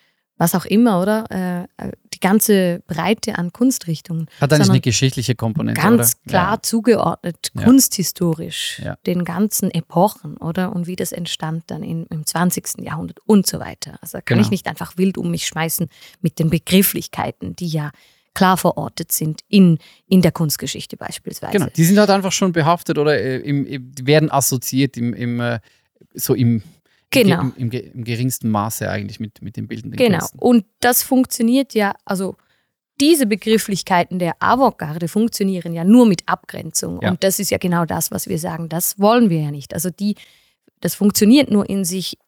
was 0.42 0.57
auch 0.57 0.64
immer, 0.64 1.00
oder? 1.00 1.68
Äh, 1.78 1.92
die 2.12 2.18
ganze 2.18 2.83
Breite 2.88 3.38
an 3.38 3.52
Kunstrichtungen. 3.52 4.26
Hat 4.40 4.52
eigentlich 4.52 4.70
eine 4.70 4.81
geschichtliche 4.81 5.37
Komponente, 5.37 5.81
ganz 5.81 6.16
oder? 6.24 6.31
klar 6.31 6.52
Ja. 6.55 6.62
zugeordnet, 6.62 7.52
kunsthistorisch, 7.57 8.81
Ja. 8.85 8.96
den 9.07 9.24
ganzen 9.24 9.70
Epochen, 9.70 10.37
oder? 10.38 10.74
Und 10.74 10.87
wie 10.88 10.96
das 10.96 11.12
entstand 11.12 11.64
dann 11.68 11.83
in, 11.85 12.07
im 12.07 12.26
20. 12.26 12.81
Jahrhundert 12.83 13.20
und 13.26 13.46
so 13.46 13.61
weiter. 13.61 13.98
Also 14.00 14.18
da 14.18 14.20
kann 14.20 14.37
Genau. 14.38 14.46
ich 14.46 14.50
nicht 14.50 14.66
einfach 14.66 14.96
wild 14.96 15.16
um 15.16 15.31
mich 15.31 15.46
schmeißen 15.46 15.88
mit 16.20 16.38
den 16.40 16.50
Begrifflichkeiten, 16.50 17.55
die 17.55 17.68
ja 17.68 17.90
klar 18.35 18.57
verortet 18.57 19.12
sind 19.12 19.42
in, 19.48 19.78
in 20.09 20.22
der 20.22 20.33
Kunstgeschichte 20.33 20.96
beispielsweise. 20.96 21.52
Genau, 21.52 21.66
die 21.76 21.85
sind 21.85 21.98
halt 21.98 22.11
einfach 22.11 22.33
schon 22.33 22.52
behaftet 22.52 22.98
oder 22.98 23.16
äh, 23.16 23.37
im, 23.38 23.92
werden 24.02 24.31
assoziiert 24.31 24.96
im, 24.96 25.14
im 25.14 25.38
äh, 25.40 25.61
so 26.14 26.35
im, 26.35 26.62
Genau. 27.12 27.42
im, 27.42 27.53
im, 27.57 27.70
im 27.70 28.05
geringsten 28.05 28.48
Maße 28.51 28.88
eigentlich 28.88 29.20
mit, 29.20 29.42
mit 29.42 29.57
den 29.57 29.68
bildenden 29.68 29.98
Genau. 29.98 30.18
Künsten. 30.18 30.38
Und 30.40 30.64
das 30.81 31.03
funktioniert 31.03 31.75
ja, 31.75 31.94
also 32.05 32.37
diese 33.01 33.27
Begrifflichkeiten 33.27 34.18
der 34.18 34.35
Avantgarde 34.40 35.09
funktionieren 35.09 35.72
ja 35.72 35.85
nur 35.85 36.07
mit 36.07 36.22
Abgrenzung. 36.27 37.01
Ja. 37.03 37.11
Und 37.11 37.25
das 37.25 37.38
ist 37.38 37.51
ja 37.51 37.59
genau 37.59 37.85
das, 37.85 38.11
was 38.11 38.29
wir 38.29 38.38
sagen. 38.38 38.68
Das 38.68 38.98
wollen 38.98 39.31
wir 39.31 39.40
ja 39.40 39.51
nicht. 39.51 39.75
Also 39.75 39.90
die, 39.90 40.14
das 40.81 40.94
funktioniert 40.94 41.51
nur 41.51 41.68
in 41.68 41.85
sich 41.85 42.18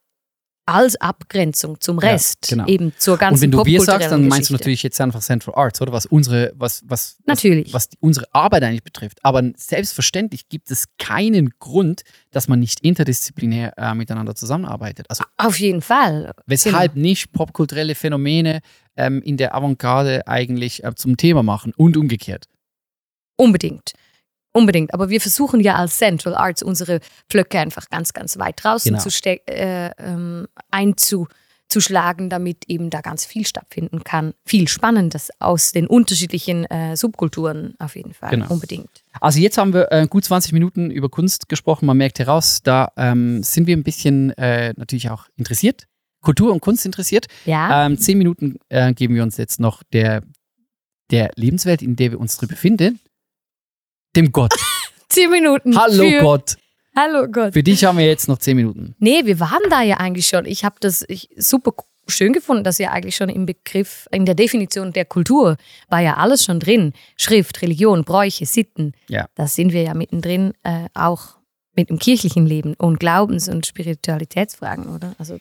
als 0.67 0.97
Abgrenzung 0.97 1.81
zum 1.81 2.01
Ja, 2.01 2.11
Rest, 2.11 2.47
genau. 2.49 2.67
eben 2.67 2.93
zur 2.97 3.19
ganzen 3.19 3.35
Und 3.35 3.43
wenn 3.43 3.51
du 3.51 3.65
wir 3.65 3.81
sagst, 3.83 4.11
dann 4.11 4.29
meinst 4.29 4.51
du 4.51 4.55
natürlich 4.55 4.83
jetzt 4.83 5.01
einfach 5.01 5.21
Central 5.21 5.55
Arts, 5.57 5.81
oder? 5.81 5.93
Was 5.93 6.07
unsere, 6.07 6.53
was, 6.57 6.83
was, 6.87 7.19
Natürlich. 7.27 7.69
was, 7.69 7.75
was 7.75 7.89
die, 7.91 7.99
unsere 8.01 8.27
Arbeit 8.33 8.63
eigentlich 8.63 8.83
betrifft. 8.83 9.19
Aber 9.23 9.43
selbstverständlich 9.57 10.49
gibt 10.49 10.71
es 10.71 10.87
keinen 10.99 11.51
Grund, 11.59 12.03
dass 12.31 12.49
man 12.49 12.61
nicht 12.61 12.81
interdisziplinär 12.81 13.77
äh, 13.77 13.95
miteinander 13.95 14.35
zusammenarbeitet. 14.35 15.07
Also 15.11 15.25
Auf 15.37 15.59
jeden 15.59 15.83
Fall. 15.83 16.33
weshalb 16.47 16.97
nicht 16.97 17.33
popkulturelle 17.33 17.95
Phänomene 17.95 18.61
ähm, 18.97 19.23
in 19.23 19.37
der 19.37 19.55
Avantgarde 19.55 20.27
eigentlich 20.27 20.85
äh, 20.85 20.95
zum 20.95 21.17
Thema 21.17 21.43
machen 21.43 21.73
und 21.77 21.97
umgekehrt. 21.97 22.47
Unbedingt. 23.37 23.93
Unbedingt. 24.57 24.95
Aber 24.95 25.11
wir 25.11 25.21
versuchen 25.21 25.59
ja 25.61 25.75
als 25.75 25.99
Central 25.99 26.35
Arts 26.35 26.63
unsere 26.63 27.01
Pflöcke 27.29 27.59
einfach 27.59 27.91
ganz, 27.91 28.13
ganz 28.13 28.39
weit 28.39 28.63
draußen 28.63 28.93
Genau. 28.93 29.03
zu 29.03 29.11
äh, 29.27 29.91
ähm, 29.99 30.47
einzuschlagen, 30.71 32.31
damit 32.31 32.65
eben 32.69 32.89
da 32.89 33.01
ganz 33.01 33.27
viel 33.27 33.45
stattfinden 33.47 34.05
kann. 34.05 34.33
Viel 34.47 34.69
Spannendes 34.69 35.31
aus 35.41 35.73
den 35.73 35.89
unterschiedlichen 35.89 36.67
äh, 36.67 36.97
Subkulturen 36.97 37.75
auf 37.81 37.97
jeden 37.97 38.15
Fall. 38.15 38.31
Genau. 38.31 38.47
Unbedingt. 38.49 39.03
Also 39.21 39.41
jetzt 39.41 39.59
haben 39.59 39.75
wir 39.75 39.91
äh, 39.91 40.07
gut 40.07 40.25
20 40.25 40.53
Minuten 40.53 40.89
über 40.93 41.09
Kunst 41.09 41.49
gesprochen. 41.49 41.87
Man 41.87 41.97
merkt 41.97 42.21
heraus, 42.21 42.61
da 42.63 42.93
ähm, 42.97 43.43
sind 43.43 43.67
wir 43.67 43.77
ein 43.77 43.83
bisschen 43.83 44.31
äh, 44.39 44.73
natürlich 44.77 45.11
auch 45.11 45.27
interessiert. 45.37 45.89
Kultur 46.21 46.53
und 46.53 46.61
Kunst 46.61 46.87
interessiert. 46.87 47.27
Ja. 47.45 47.87
Ähm, 47.87 47.99
zehn 47.99 48.19
Minuten 48.19 48.59
äh, 48.69 48.95
geben 48.95 49.17
wir 49.17 49.25
uns 49.25 49.37
jetzt 49.37 49.59
noch 49.59 49.83
der, 49.93 50.23
der 51.11 51.33
Lebenswelt, 51.35 51.83
in 51.83 51.97
der 51.97 52.13
wir 52.13 52.21
uns 52.21 52.37
drin 52.37 52.49
befinden. 52.49 53.01
Dem 54.17 54.33
Gott. 54.33 54.53
Zehn 55.09 55.31
Minuten. 55.31 55.79
Hallo 55.79 56.09
für, 56.09 56.21
Gott. 56.21 56.57
Hallo 56.97 57.27
Gott. 57.29 57.53
Für 57.53 57.63
dich 57.63 57.85
haben 57.85 57.99
wir 57.99 58.07
jetzt 58.07 58.29
noch 58.29 58.39
zehn 58.39 58.57
Minuten. 58.57 58.95
Nee, 58.99 59.27
wir 59.27 59.41
waren 59.41 59.63
da 59.71 59.83
ja 59.83 59.99
eigentlich 59.99 60.27
schon. 60.27 60.47
Ich 60.47 60.65
habe 60.65 60.77
das 60.81 61.05
ich, 61.09 61.29
super 61.37 61.73
schön 62.09 62.33
gefunden, 62.33 62.65
dass 62.65 62.79
ja 62.79 62.91
eigentlich 62.91 63.17
schon 63.17 63.29
im 63.29 63.47
Begriff, 63.47 64.07
in 64.11 64.27
der 64.27 64.35
Definition 64.35 64.93
der 64.93 65.05
Kultur 65.05 65.57
war 65.89 66.01
ja 66.01 66.17
alles 66.17 66.45
schon 66.45 66.61
drin. 66.61 66.93
Schrift, 67.17 67.63
Religion, 67.63 68.05
Bräuche, 68.05 68.47
Sitten. 68.47 68.93
Ja. 69.09 69.27
Da 69.35 69.47
sind 69.47 69.73
wir 69.73 69.83
ja 69.83 69.95
mittendrin 69.95 70.53
äh, 70.63 70.87
auch 70.95 71.37
mit 71.75 71.91
dem 71.91 71.99
kirchlichen 71.99 72.47
Leben 72.47 72.75
und 72.75 73.01
Glaubens- 73.01 73.49
und 73.49 73.67
Spiritualitätsfragen, 73.67 74.95
oder? 74.95 75.15
Also 75.19 75.39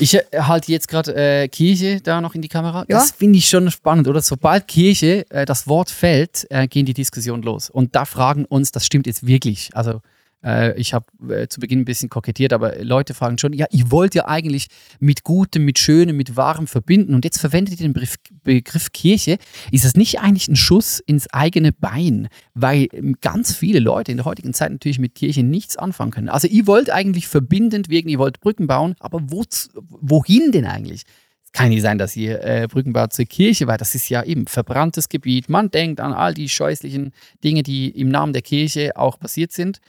Ich 0.00 0.14
äh, 0.14 0.22
halte 0.32 0.72
jetzt 0.72 0.88
gerade 0.88 1.14
äh, 1.14 1.48
Kirche 1.48 2.00
da 2.00 2.20
noch 2.20 2.34
in 2.34 2.42
die 2.42 2.48
Kamera. 2.48 2.80
Ja. 2.88 2.98
Das 2.98 3.12
finde 3.12 3.38
ich 3.38 3.48
schon 3.48 3.70
spannend, 3.70 4.08
oder? 4.08 4.22
Sobald 4.22 4.66
Kirche 4.66 5.24
äh, 5.30 5.44
das 5.44 5.68
Wort 5.68 5.90
fällt, 5.90 6.46
äh, 6.50 6.66
gehen 6.66 6.84
die 6.84 6.94
Diskussionen 6.94 7.42
los. 7.42 7.70
Und 7.70 7.94
da 7.94 8.04
fragen 8.04 8.44
uns, 8.44 8.72
das 8.72 8.86
stimmt 8.86 9.06
jetzt 9.06 9.26
wirklich. 9.26 9.70
Also 9.74 10.00
äh, 10.44 10.78
ich 10.78 10.92
habe 10.92 11.06
äh, 11.28 11.48
zu 11.48 11.60
Beginn 11.60 11.80
ein 11.80 11.84
bisschen 11.84 12.10
kokettiert, 12.10 12.52
aber 12.52 12.82
Leute 12.84 13.14
fragen 13.14 13.38
schon, 13.38 13.52
ja, 13.52 13.66
ihr 13.70 13.90
wollt 13.90 14.14
ja 14.14 14.26
eigentlich 14.26 14.66
mit 15.00 15.24
Gutem, 15.24 15.64
mit 15.64 15.78
Schönem, 15.78 16.16
mit 16.16 16.36
Wahrem 16.36 16.66
verbinden 16.66 17.14
und 17.14 17.24
jetzt 17.24 17.38
verwendet 17.38 17.80
ihr 17.80 17.86
den 17.86 17.92
Begriff, 17.94 18.16
Begriff 18.42 18.92
Kirche. 18.92 19.38
Ist 19.72 19.84
das 19.84 19.94
nicht 19.94 20.20
eigentlich 20.20 20.48
ein 20.48 20.56
Schuss 20.56 21.00
ins 21.00 21.32
eigene 21.32 21.72
Bein? 21.72 22.28
Weil 22.54 22.88
ähm, 22.92 23.16
ganz 23.20 23.54
viele 23.54 23.80
Leute 23.80 24.10
in 24.10 24.18
der 24.18 24.26
heutigen 24.26 24.52
Zeit 24.52 24.70
natürlich 24.70 24.98
mit 24.98 25.14
Kirche 25.14 25.42
nichts 25.42 25.76
anfangen 25.76 26.10
können. 26.10 26.28
Also 26.28 26.46
ihr 26.48 26.66
wollt 26.66 26.90
eigentlich 26.90 27.26
verbindend 27.26 27.88
wirken, 27.88 28.08
ihr 28.08 28.18
wollt 28.18 28.40
Brücken 28.40 28.66
bauen, 28.66 28.94
aber 29.00 29.20
wozu, 29.30 29.68
wohin 29.88 30.52
denn 30.52 30.66
eigentlich? 30.66 31.04
Es 31.44 31.52
kann 31.52 31.68
nicht 31.68 31.82
sein, 31.82 31.98
dass 31.98 32.16
ihr 32.16 32.42
äh, 32.42 32.66
Brücken 32.68 32.92
baut 32.92 33.12
zur 33.12 33.24
Kirche, 33.24 33.66
weil 33.66 33.78
das 33.78 33.94
ist 33.94 34.08
ja 34.08 34.22
eben 34.24 34.46
verbranntes 34.46 35.08
Gebiet. 35.08 35.48
Man 35.48 35.70
denkt 35.70 36.00
an 36.00 36.12
all 36.12 36.34
die 36.34 36.48
scheußlichen 36.48 37.12
Dinge, 37.42 37.62
die 37.62 37.88
im 37.88 38.08
Namen 38.08 38.32
der 38.32 38.42
Kirche 38.42 38.96
auch 38.96 39.18
passiert 39.18 39.52
sind. 39.52 39.80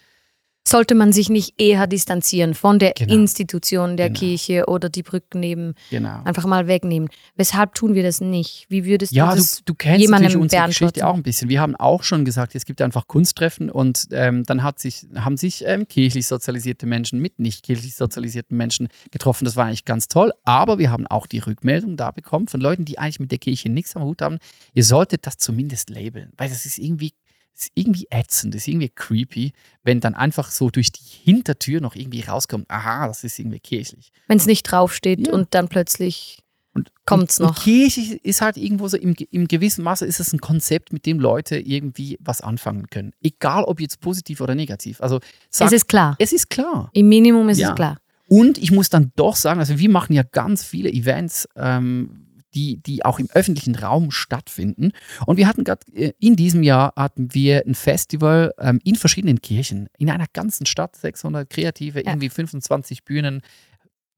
Sollte 0.67 0.95
man 0.95 1.13
sich 1.13 1.30
nicht 1.30 1.62
eher 1.62 1.86
distanzieren 1.86 2.56
von 2.56 2.80
der 2.80 2.93
Genau. 2.93 3.13
Institution 3.13 3.97
der 3.97 4.08
Genau. 4.10 4.19
Kirche 4.19 4.65
oder 4.67 4.89
die 4.89 5.04
Brücken 5.04 5.39
neben 5.39 5.75
Genau. 5.91 6.23
einfach 6.23 6.45
mal 6.45 6.67
wegnehmen? 6.67 7.10
Weshalb 7.36 7.75
tun 7.75 7.93
wir 7.93 8.01
das 8.01 8.19
nicht? 8.19 8.65
Wie 8.69 8.84
würdest 8.84 9.12
Ja, 9.13 9.28
du 9.28 9.32
du, 9.36 9.38
das 9.38 9.62
du 9.63 9.73
kennst 9.75 10.01
jemandem 10.01 10.41
unsere? 10.41 10.65
Geschichte 10.65 11.06
auch 11.06 11.13
ein 11.13 11.21
bisschen. 11.21 11.49
Wir 11.49 11.62
haben 11.62 11.75
auch 11.75 12.01
schon 12.01 12.25
gesagt, 12.25 12.56
es 12.56 12.65
gibt 12.65 12.82
einfach 12.82 13.08
Kunsttreffen 13.08 13.69
und 13.69 14.08
ähm, 14.12 14.43
dann 14.43 14.63
hat 14.63 14.80
sich, 14.80 15.06
haben 15.15 15.38
sich 15.38 15.63
ähm, 15.67 15.88
kirchlich 15.88 16.25
sozialisierte 16.25 16.88
Menschen 16.88 17.19
mit 17.19 17.38
nicht 17.38 17.63
kirchlich 17.63 17.93
sozialisierten 17.95 18.58
Menschen 18.58 18.88
getroffen. 19.12 19.45
Das 19.45 19.56
war 19.56 19.65
eigentlich 19.65 19.86
ganz 19.86 20.08
toll. 20.08 20.32
Aber 20.45 20.80
wir 20.80 20.89
haben 20.89 21.06
auch 21.06 21.28
die 21.28 21.39
Rückmeldung 21.39 21.95
da 21.95 22.10
bekommen 22.10 22.47
von 22.47 22.60
Leuten, 22.60 22.86
die 22.86 22.97
eigentlich 22.97 23.19
mit 23.19 23.32
der 23.32 23.38
Kirche 23.39 23.69
nichts 23.69 23.95
am 23.95 24.04
Hut 24.04 24.21
haben. 24.23 24.39
Ihr 24.73 24.84
solltet 24.84 25.28
das 25.28 25.38
zumindest 25.38 25.91
labeln, 25.91 26.32
weil 26.38 26.49
das 26.49 26.65
ist 26.65 26.80
irgendwie, 26.80 27.12
ist 27.55 27.71
irgendwie 27.73 28.07
ätzend, 28.09 28.53
ist 28.55 28.67
irgendwie 28.67 28.89
creepy, 28.89 29.53
wenn 29.83 29.99
dann 30.01 30.13
einfach 30.13 30.51
so 30.51 30.69
durch 30.69 30.91
die 30.91 31.03
Hintertür 31.23 31.79
noch 31.81 31.95
irgendwie 31.95 32.21
rauskommt, 32.21 32.69
aha, 32.69 33.07
das 33.07 33.23
ist 33.23 33.39
irgendwie 33.39 33.59
kirchlich. 33.59 34.11
Wenn 34.27 34.37
es 34.37 34.45
nicht 34.45 34.63
draufsteht 34.63 35.27
Ja. 35.27 35.33
und 35.33 35.53
dann 35.53 35.67
plötzlich 35.69 36.39
Und, 36.73 36.91
Kommt's 37.05 37.39
und, 37.39 37.45
noch. 37.45 37.55
Und 37.57 37.63
Kirche 37.63 38.15
ist 38.21 38.41
halt 38.41 38.57
irgendwo 38.57 38.89
so, 38.89 38.97
im, 38.97 39.15
im 39.31 39.47
gewissen 39.47 39.81
Maße 39.85 40.05
ist 40.05 40.19
es 40.19 40.33
ein 40.33 40.41
Konzept, 40.41 40.91
mit 40.91 41.05
dem 41.05 41.21
Leute 41.21 41.57
irgendwie 41.57 42.17
was 42.19 42.41
anfangen 42.41 42.87
können. 42.89 43.13
Egal 43.23 43.63
ob 43.63 43.79
jetzt 43.79 44.01
positiv 44.01 44.41
oder 44.41 44.55
negativ. 44.55 44.99
Also 45.01 45.21
sag, 45.49 45.67
es 45.67 45.71
ist 45.73 45.87
klar. 45.87 46.17
es 46.19 46.33
ist 46.33 46.49
klar. 46.49 46.89
Im 46.91 47.07
Minimum 47.07 47.47
ist 47.47 47.59
Ja. 47.59 47.69
es 47.69 47.75
klar. 47.75 47.97
Und 48.27 48.57
ich 48.57 48.71
muss 48.71 48.89
dann 48.89 49.13
doch 49.15 49.37
sagen, 49.37 49.61
also 49.61 49.79
wir 49.79 49.89
machen 49.89 50.11
ja 50.13 50.23
ganz 50.23 50.65
viele 50.65 50.89
Events, 50.91 51.47
ähm, 51.55 52.24
die, 52.55 52.77
die 52.77 53.03
auch 53.05 53.19
im 53.19 53.29
öffentlichen 53.31 53.75
Raum 53.75 54.11
stattfinden. 54.11 54.91
Und 55.25 55.37
wir 55.37 55.47
hatten 55.47 55.63
gerade 55.63 55.85
äh, 55.93 56.13
in 56.19 56.35
diesem 56.35 56.63
Jahr 56.63 56.93
hatten 56.95 57.33
wir 57.33 57.63
ein 57.67 57.75
Festival 57.75 58.53
ähm, 58.59 58.79
in 58.83 58.95
verschiedenen 58.95 59.41
Kirchen, 59.41 59.87
in 59.97 60.09
einer 60.09 60.27
ganzen 60.31 60.65
Stadt, 60.65 60.95
600 60.95 61.49
Kreative, 61.49 62.03
Ja. 62.03 62.11
irgendwie 62.11 62.29
25 62.29 63.03
Bühnen, 63.03 63.41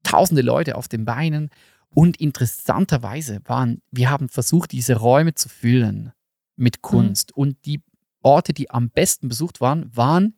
tausende 0.02 0.42
Leute 0.42 0.76
auf 0.76 0.88
den 0.88 1.04
Beinen. 1.04 1.50
Und 1.90 2.18
interessanterweise 2.18 3.40
waren, 3.44 3.80
wir 3.90 4.10
haben 4.10 4.28
versucht, 4.28 4.72
diese 4.72 4.96
Räume 4.96 5.34
zu 5.34 5.48
füllen 5.48 6.12
mit 6.56 6.82
Kunst. 6.82 7.32
Und 7.36 7.56
die 7.66 7.80
Orte, 8.22 8.52
die 8.52 8.70
am 8.70 8.90
besten 8.90 9.28
besucht 9.28 9.60
waren, 9.60 9.90
waren 9.94 10.34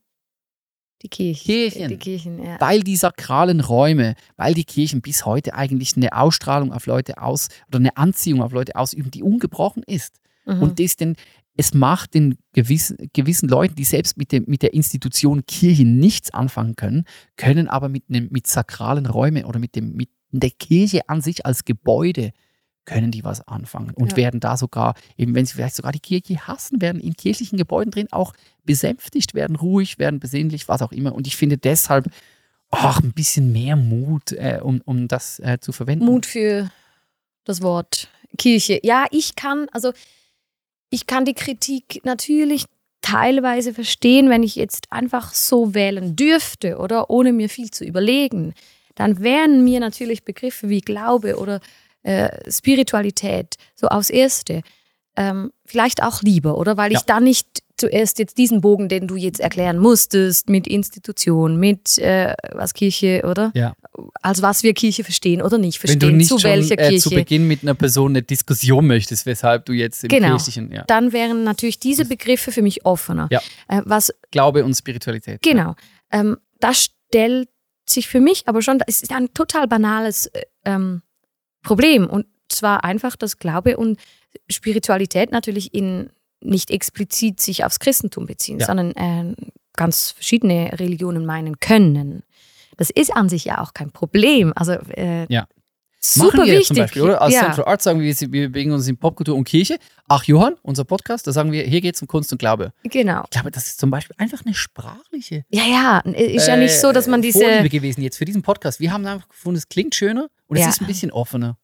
Die 1.03 1.09
Kirche. 1.09 1.45
Kirchen. 1.45 1.89
Die 1.89 1.97
Kirchen, 1.97 2.45
ja. 2.45 2.61
weil 2.61 2.83
die 2.83 2.97
sakralen 2.97 3.61
Räume, 3.61 4.15
weil 4.37 4.55
die 4.55 4.65
Kirchen 4.65 5.01
bis 5.01 5.25
heute 5.25 5.55
eigentlich 5.55 5.97
eine 5.97 6.13
Ausstrahlung 6.13 6.73
auf 6.73 6.87
Leute 6.87 7.23
aus 7.23 7.49
oder 7.69 7.79
eine 7.79 7.97
Anziehung 7.97 8.43
auf 8.43 8.53
Leute 8.53 8.77
ausüben, 8.77 9.11
die 9.11 9.23
ungebrochen 9.23 9.83
ist. 9.83 10.21
Mhm. 10.45 10.63
Und 10.63 10.81
das 10.81 10.97
denn, 10.97 11.17
es 11.57 11.75
macht 11.75 12.15
den 12.15 12.37
gewissen, 12.53 13.11
gewissen 13.13 13.49
Leuten, 13.49 13.75
die 13.75 13.85
selbst 13.85 14.17
mit, 14.17 14.33
dem, 14.33 14.45
mit 14.47 14.63
der 14.63 14.75
Institution 14.75 15.45
Kirche 15.47 15.85
nichts 15.85 16.33
anfangen 16.33 16.77
können, 16.77 17.05
können 17.37 17.69
aber 17.69 17.89
mit, 17.89 18.05
einem, 18.09 18.29
mit 18.31 18.47
sakralen 18.47 19.07
Räumen 19.07 19.45
oder 19.45 19.59
mit, 19.59 19.77
dem, 19.77 19.95
mit 19.95 20.11
der 20.33 20.51
Kirche 20.51 21.09
an 21.09 21.23
sich 21.23 21.47
als 21.47 21.65
Gebäude 21.65 22.33
können 22.93 23.11
die 23.11 23.25
was 23.25 23.47
anfangen 23.47 23.91
und 23.95 24.13
Ja. 24.13 24.17
werden 24.17 24.41
da 24.41 24.57
sogar, 24.57 24.95
eben 25.17 25.35
wenn 25.35 25.47
sie 25.47 25.55
vielleicht 25.55 25.77
sogar 25.77 25.93
die 25.93 26.01
Kirche 26.01 26.47
hassen, 26.47 26.81
werden 26.81 27.01
in 27.01 27.15
kirchlichen 27.17 27.57
Gebäuden 27.59 27.91
drin 27.91 28.09
auch 28.11 28.33
besänftigt, 28.65 29.35
werden 29.35 29.57
ruhig, 29.57 29.99
werden 29.99 30.21
besinnlich, 30.21 30.69
was 30.69 30.83
auch 30.83 30.93
immer. 30.93 31.15
Und 31.15 31.27
ich 31.27 31.37
finde 31.37 31.59
deshalb 31.59 32.11
ach, 32.71 33.01
ein 33.03 33.13
bisschen 33.13 33.53
mehr 33.53 33.77
Mut, 33.77 34.33
äh, 34.33 34.61
um, 34.63 34.81
um 34.85 35.09
das 35.09 35.41
äh, 35.41 35.59
zu 35.61 35.73
verwenden. 35.73 36.05
Mut 36.05 36.25
für 36.27 36.71
das 37.45 37.63
Wort 37.63 38.09
Kirche. 38.39 38.79
Ja, 38.85 39.07
ich 39.11 39.35
kann, 39.35 39.67
also 39.73 39.93
ich 40.89 41.07
kann 41.07 41.25
die 41.25 41.35
Kritik 41.35 42.01
natürlich 42.05 42.65
teilweise 43.03 43.75
verstehen, 43.75 44.29
wenn 44.29 44.43
ich 44.43 44.55
jetzt 44.57 44.93
einfach 44.93 45.33
so 45.35 45.75
wählen 45.75 46.15
dürfte 46.17 46.79
oder 46.79 47.11
ohne 47.11 47.33
mir 47.33 47.49
viel 47.49 47.71
zu 47.71 47.85
überlegen. 47.85 48.55
Dann 48.95 49.21
wären 49.21 49.65
mir 49.65 49.81
natürlich 49.81 50.25
Begriffe 50.25 50.69
wie 50.69 50.81
Glaube 50.81 51.39
oder 51.39 51.61
äh, 52.03 52.29
Spiritualität 52.51 53.57
so 53.75 53.89
aufs 53.89 54.11
Erste 54.11 54.63
ähm, 55.17 55.51
vielleicht 55.67 56.03
auch 56.03 56.23
lieber, 56.23 56.57
oder? 56.57 56.77
Weil 56.77 56.93
Ja. 56.93 56.99
ich 56.99 57.05
dann 57.05 57.25
nicht 57.25 57.47
zuerst 57.77 58.19
jetzt 58.19 58.39
diesen 58.39 58.61
Bogen, 58.61 58.89
den 58.89 59.09
du 59.09 59.17
jetzt 59.17 59.41
erklären 59.41 59.79
musstest, 59.79 60.49
mit 60.49 60.67
Institution, 60.67 61.59
mit 61.59 61.99
äh, 61.99 62.35
was 62.53 62.75
Kirche, 62.75 63.23
oder? 63.29 63.51
Ja. 63.55 63.75
als 64.23 64.41
was 64.41 64.63
wir 64.63 64.73
Kirche 64.73 65.03
verstehen 65.03 65.43
oder 65.43 65.59
nicht 65.59 65.83
Wenn 65.83 65.89
verstehen, 65.89 66.11
du 66.11 66.17
nicht 66.17 66.29
zu 66.29 66.39
schon 66.39 66.51
welcher 66.51 66.79
äh, 66.79 66.89
Kirche. 66.91 67.01
zu 67.09 67.11
Beginn 67.11 67.49
mit 67.49 67.63
einer 67.63 67.75
Person 67.75 68.13
eine 68.13 68.23
Diskussion 68.23 68.87
möchtest, 68.87 69.27
weshalb 69.27 69.65
du 69.67 69.73
jetzt 69.73 70.05
im 70.05 70.09
Genau. 70.09 70.29
kirchlichen 70.29 70.71
ja, 70.73 70.85
dann 70.87 71.13
wären 71.13 71.43
natürlich 71.45 71.81
diese 71.81 72.05
Begriffe 72.05 72.53
für 72.53 72.63
mich 72.63 72.85
offener. 72.87 73.29
Ja. 73.31 73.41
Äh, 73.69 73.83
was 73.85 74.13
Glaube 74.31 74.65
und 74.65 74.75
Spiritualität. 74.75 75.43
genau, 75.43 75.75
ähm, 76.13 76.37
das 76.61 76.85
stellt 77.09 77.49
sich 77.87 78.07
für 78.09 78.21
mich 78.21 78.47
aber 78.47 78.63
schon, 78.63 78.79
es 78.87 79.03
ist 79.03 79.13
ein 79.13 79.33
total 79.35 79.67
banales 79.67 80.27
äh, 80.27 80.43
ähm, 80.65 81.03
Problem 81.63 82.07
und 82.09 82.27
zwar 82.49 82.85
einfach, 82.85 83.17
dass 83.17 83.39
Glaube 83.39 83.77
und 83.77 83.99
Spiritualität 84.49 85.33
natürlich 85.33 85.75
in 85.75 86.11
nicht 86.43 86.71
explizit 86.71 87.41
sich 87.41 87.65
aufs 87.65 87.81
Christentum 87.81 88.27
beziehen, 88.27 88.59
Ja. 88.61 88.67
sondern 88.67 88.93
äh, 88.93 89.35
ganz 89.75 90.11
verschiedene 90.13 90.71
Religionen 90.79 91.27
meinen 91.27 91.59
können. 91.61 92.23
Das 92.77 92.89
ist 92.91 93.15
an 93.15 93.29
sich 93.29 93.45
ja 93.45 93.61
auch 93.61 93.75
kein 93.75 93.91
Problem. 93.91 94.53
Also 94.57 94.73
äh, 94.97 95.27
Ja. 95.29 95.47
super 96.01 96.39
Machen 96.39 96.47
wir 96.47 96.53
wichtig. 96.55 96.67
zum 96.69 96.77
Beispiel, 96.79 97.03
oder? 97.03 97.21
Als 97.21 97.35
ja. 97.35 97.41
Central 97.43 97.67
Arts 97.67 97.85
sagen 97.85 98.01
wir, 98.01 98.15
wir 98.19 98.49
bewegen 98.49 98.73
uns 98.73 98.89
in 98.89 98.97
Popkultur 98.97 99.37
und 99.37 99.45
Kirche. 99.45 99.77
Ach, 100.09 100.25
Johann, 100.25 100.55
unser 100.63 100.85
Podcast, 100.85 101.27
da 101.27 101.33
sagen 101.33 101.53
wir, 101.53 101.63
hier 101.65 101.83
geht 101.83 101.95
es 101.97 102.01
um 102.03 102.09
Kunst 102.09 102.33
und 102.33 102.39
Glaube. 102.39 102.73
Genau. 102.85 103.23
Ich 103.25 103.31
glaube, 103.31 103.51
das 103.51 103.67
ist 103.67 103.81
zum 103.81 103.91
Beispiel 103.91 104.17
einfach 104.19 104.43
eine 104.47 104.55
sprachliche 104.55 105.45
Ja, 105.51 105.65
ja, 105.67 105.99
ist 106.15 106.49
ja 106.49 106.57
nicht 106.57 106.79
so, 106.81 106.93
dass 106.93 107.07
man 107.07 107.21
äh, 107.21 107.25
diese. 107.25 107.41
Vorliebe 107.41 107.69
gewesen 107.69 108.01
jetzt 108.01 108.17
für 108.17 108.25
diesen 108.25 108.41
Podcast. 108.41 108.81
Wir 108.81 108.93
haben 108.93 109.05
einfach 109.05 109.29
gefunden, 109.29 109.59
es 109.59 109.69
klingt 109.69 109.95
schöner 109.95 110.31
und 110.51 110.59
Ja. 110.59 110.67
es 110.69 110.75
ist 110.75 110.81
ein 110.83 110.87
bisschen 110.87 111.11
offener. 111.13 111.57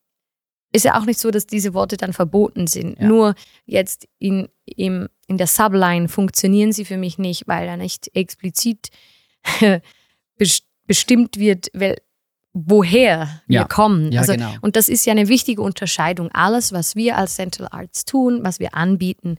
Ist 0.73 0.85
ja 0.85 0.99
auch 0.99 1.05
nicht 1.05 1.21
so, 1.21 1.31
dass 1.31 1.47
diese 1.47 1.75
Worte 1.75 1.97
dann 1.97 2.13
verboten 2.13 2.67
sind. 2.67 2.99
Ja. 2.99 3.07
Nur 3.07 3.35
jetzt 3.67 4.09
in, 4.19 4.49
im, 4.65 5.09
in 5.27 5.39
der 5.39 5.47
Subline 5.47 6.09
funktionieren 6.09 6.73
sie 6.73 6.85
für 6.85 6.97
mich 6.97 7.19
nicht, 7.19 7.47
weil 7.47 7.67
da 7.67 7.77
nicht 7.77 8.11
explizit 8.15 8.89
bes- 10.39 10.63
bestimmt 10.87 11.39
wird, 11.39 11.69
wel, 11.73 11.97
woher 12.53 13.43
wir 13.47 13.61
Ja. 13.61 13.65
kommen. 13.65 14.13
Ja, 14.13 14.21
also, 14.23 14.33
genau. 14.33 14.55
Und 14.61 14.77
das 14.77 14.89
ist 14.89 15.05
ja 15.07 15.13
eine 15.13 15.29
wichtige 15.29 15.63
Unterscheidung. 15.63 16.31
Alles, 16.33 16.73
was 16.73 16.97
wir 16.97 17.17
als 17.17 17.37
Central 17.37 17.69
Arts 17.71 18.05
tun, 18.05 18.41
was 18.43 18.61
wir 18.61 18.75
anbieten, 18.75 19.39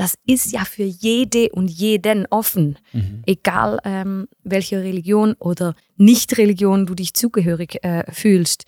das 0.00 0.14
ist 0.26 0.50
ja 0.50 0.64
für 0.64 0.84
jede 0.84 1.50
und 1.50 1.68
jeden 1.68 2.24
offen. 2.30 2.78
Mhm. 2.94 3.22
egal 3.26 3.78
ähm, 3.84 4.28
welche 4.44 4.80
Religion 4.80 5.34
oder 5.34 5.74
Nicht-Religion 5.98 6.86
du 6.86 6.94
dich 6.94 7.12
zugehörig 7.12 7.84
äh, 7.84 8.10
fühlst, 8.10 8.64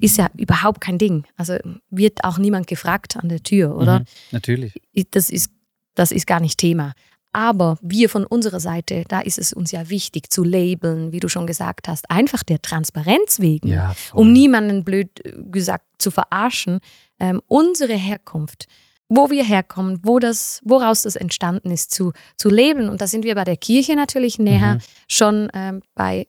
ist 0.00 0.18
ja 0.18 0.28
überhaupt 0.36 0.80
kein 0.80 0.98
Ding. 0.98 1.24
Also 1.36 1.58
wird 1.90 2.24
auch 2.24 2.38
niemand 2.38 2.66
gefragt 2.66 3.16
an 3.16 3.28
der 3.28 3.44
Tür, 3.44 3.76
oder? 3.76 4.00
Mhm. 4.00 4.04
Natürlich. 4.32 4.74
Das, 5.12 5.30
ist, 5.30 5.50
das 5.94 6.10
ist 6.10 6.26
gar 6.26 6.40
nicht 6.40 6.58
Thema. 6.58 6.92
Aber 7.32 7.78
wir 7.80 8.08
von 8.08 8.26
unserer 8.26 8.58
Seite, 8.58 9.04
da 9.06 9.20
ist 9.20 9.38
es 9.38 9.52
uns 9.52 9.70
ja 9.70 9.88
wichtig 9.90 10.32
zu 10.32 10.42
labeln, 10.42 11.12
wie 11.12 11.20
du 11.20 11.28
schon 11.28 11.46
gesagt 11.46 11.86
hast, 11.86 12.10
einfach 12.10 12.42
der 12.42 12.60
Transparenz 12.60 13.38
wegen 13.38 13.68
Ja, 13.68 13.94
um 14.12 14.32
niemanden 14.32 14.82
blöd 14.82 15.24
äh, 15.24 15.34
gesagt 15.52 15.84
zu 15.98 16.10
verarschen, 16.10 16.80
ähm, 17.20 17.40
unsere 17.46 17.94
Herkunft, 17.94 18.66
wo 19.14 19.30
wir 19.30 19.44
herkommen, 19.44 20.00
wo 20.02 20.18
das, 20.18 20.60
woraus 20.64 21.02
das 21.02 21.16
entstanden 21.16 21.70
ist, 21.70 21.90
zu, 21.92 22.12
zu 22.36 22.48
leben. 22.48 22.88
Und 22.88 23.00
da 23.00 23.06
sind 23.06 23.24
wir 23.24 23.34
bei 23.34 23.44
der 23.44 23.56
Kirche 23.58 23.94
natürlich 23.94 24.38
näher, 24.38 24.74
Mhm. 24.76 24.80
schon 25.08 25.48
ähm, 25.54 25.82
bei, 25.94 26.26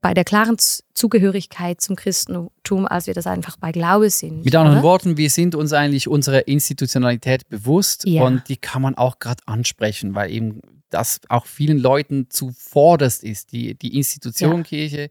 bei 0.00 0.14
der 0.14 0.24
klaren 0.24 0.56
Zugehörigkeit 0.94 1.80
zum 1.80 1.96
Christentum, 1.96 2.86
als 2.86 3.06
wir 3.06 3.14
das 3.14 3.26
einfach 3.26 3.56
bei 3.56 3.72
Glaube 3.72 4.10
sind. 4.10 4.44
Mit 4.44 4.54
anderen 4.54 4.78
oder? 4.78 4.82
Worten, 4.84 5.16
wir 5.16 5.30
sind 5.30 5.54
uns 5.54 5.72
eigentlich 5.72 6.08
unserer 6.08 6.46
Institutionalität 6.48 7.48
bewusst 7.48 8.04
Ja. 8.06 8.22
und 8.24 8.48
die 8.48 8.56
kann 8.56 8.82
man 8.82 8.94
auch 8.96 9.18
gerade 9.18 9.42
ansprechen, 9.46 10.14
weil 10.14 10.30
eben 10.30 10.60
das 10.90 11.20
auch 11.28 11.46
vielen 11.46 11.78
Leuten 11.78 12.26
zuvorderst 12.30 13.24
ist. 13.24 13.52
Die, 13.52 13.74
die 13.76 13.96
Institution 13.96 14.58
Ja. 14.58 14.62
Kirche, 14.62 15.08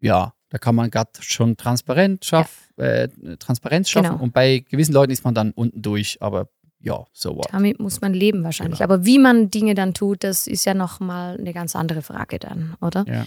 ja, 0.00 0.34
da 0.52 0.58
kann 0.58 0.74
man 0.74 0.90
gerade 0.90 1.10
schon 1.20 1.56
transparent 1.56 2.26
schaff, 2.26 2.68
äh, 2.76 3.08
Transparenz 3.38 3.88
schaffen 3.88 4.10
Genau. 4.10 4.22
und 4.22 4.34
bei 4.34 4.58
gewissen 4.68 4.92
Leuten 4.92 5.10
ist 5.10 5.24
man 5.24 5.34
dann 5.34 5.52
unten 5.52 5.80
durch, 5.80 6.18
aber 6.20 6.50
ja, 6.78 7.06
so 7.14 7.34
what. 7.36 7.46
Damit 7.50 7.80
muss 7.80 8.02
man 8.02 8.12
leben 8.12 8.44
wahrscheinlich. 8.44 8.80
Genau. 8.80 8.92
Aber 8.92 9.06
wie 9.06 9.18
man 9.18 9.50
Dinge 9.50 9.74
dann 9.74 9.94
tut, 9.94 10.24
das 10.24 10.46
ist 10.46 10.66
ja 10.66 10.74
nochmal 10.74 11.38
eine 11.38 11.54
ganz 11.54 11.74
andere 11.74 12.02
Frage 12.02 12.38
dann, 12.38 12.74
oder? 12.82 13.06
Ja. 13.08 13.24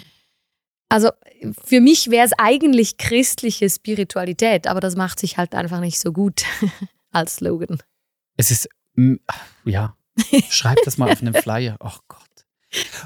Also 0.87 1.09
für 1.65 1.81
mich 1.81 2.11
wäre 2.11 2.27
es 2.27 2.33
eigentlich 2.37 2.97
christliche 2.97 3.67
Spiritualität, 3.71 4.67
aber 4.67 4.81
das 4.81 4.95
macht 4.95 5.19
sich 5.19 5.39
halt 5.39 5.55
einfach 5.55 5.79
nicht 5.79 5.99
so 5.99 6.11
gut 6.11 6.43
als 7.11 7.37
Slogan. 7.37 7.79
Es 8.37 8.51
ist, 8.51 8.69
ja, 9.65 9.95
schreib 10.49 10.77
das 10.85 10.99
mal 10.99 11.11
auf 11.11 11.21
einen 11.23 11.33
Flyer. 11.41 11.75
Ach 11.79 12.01
Gott. 12.07 12.21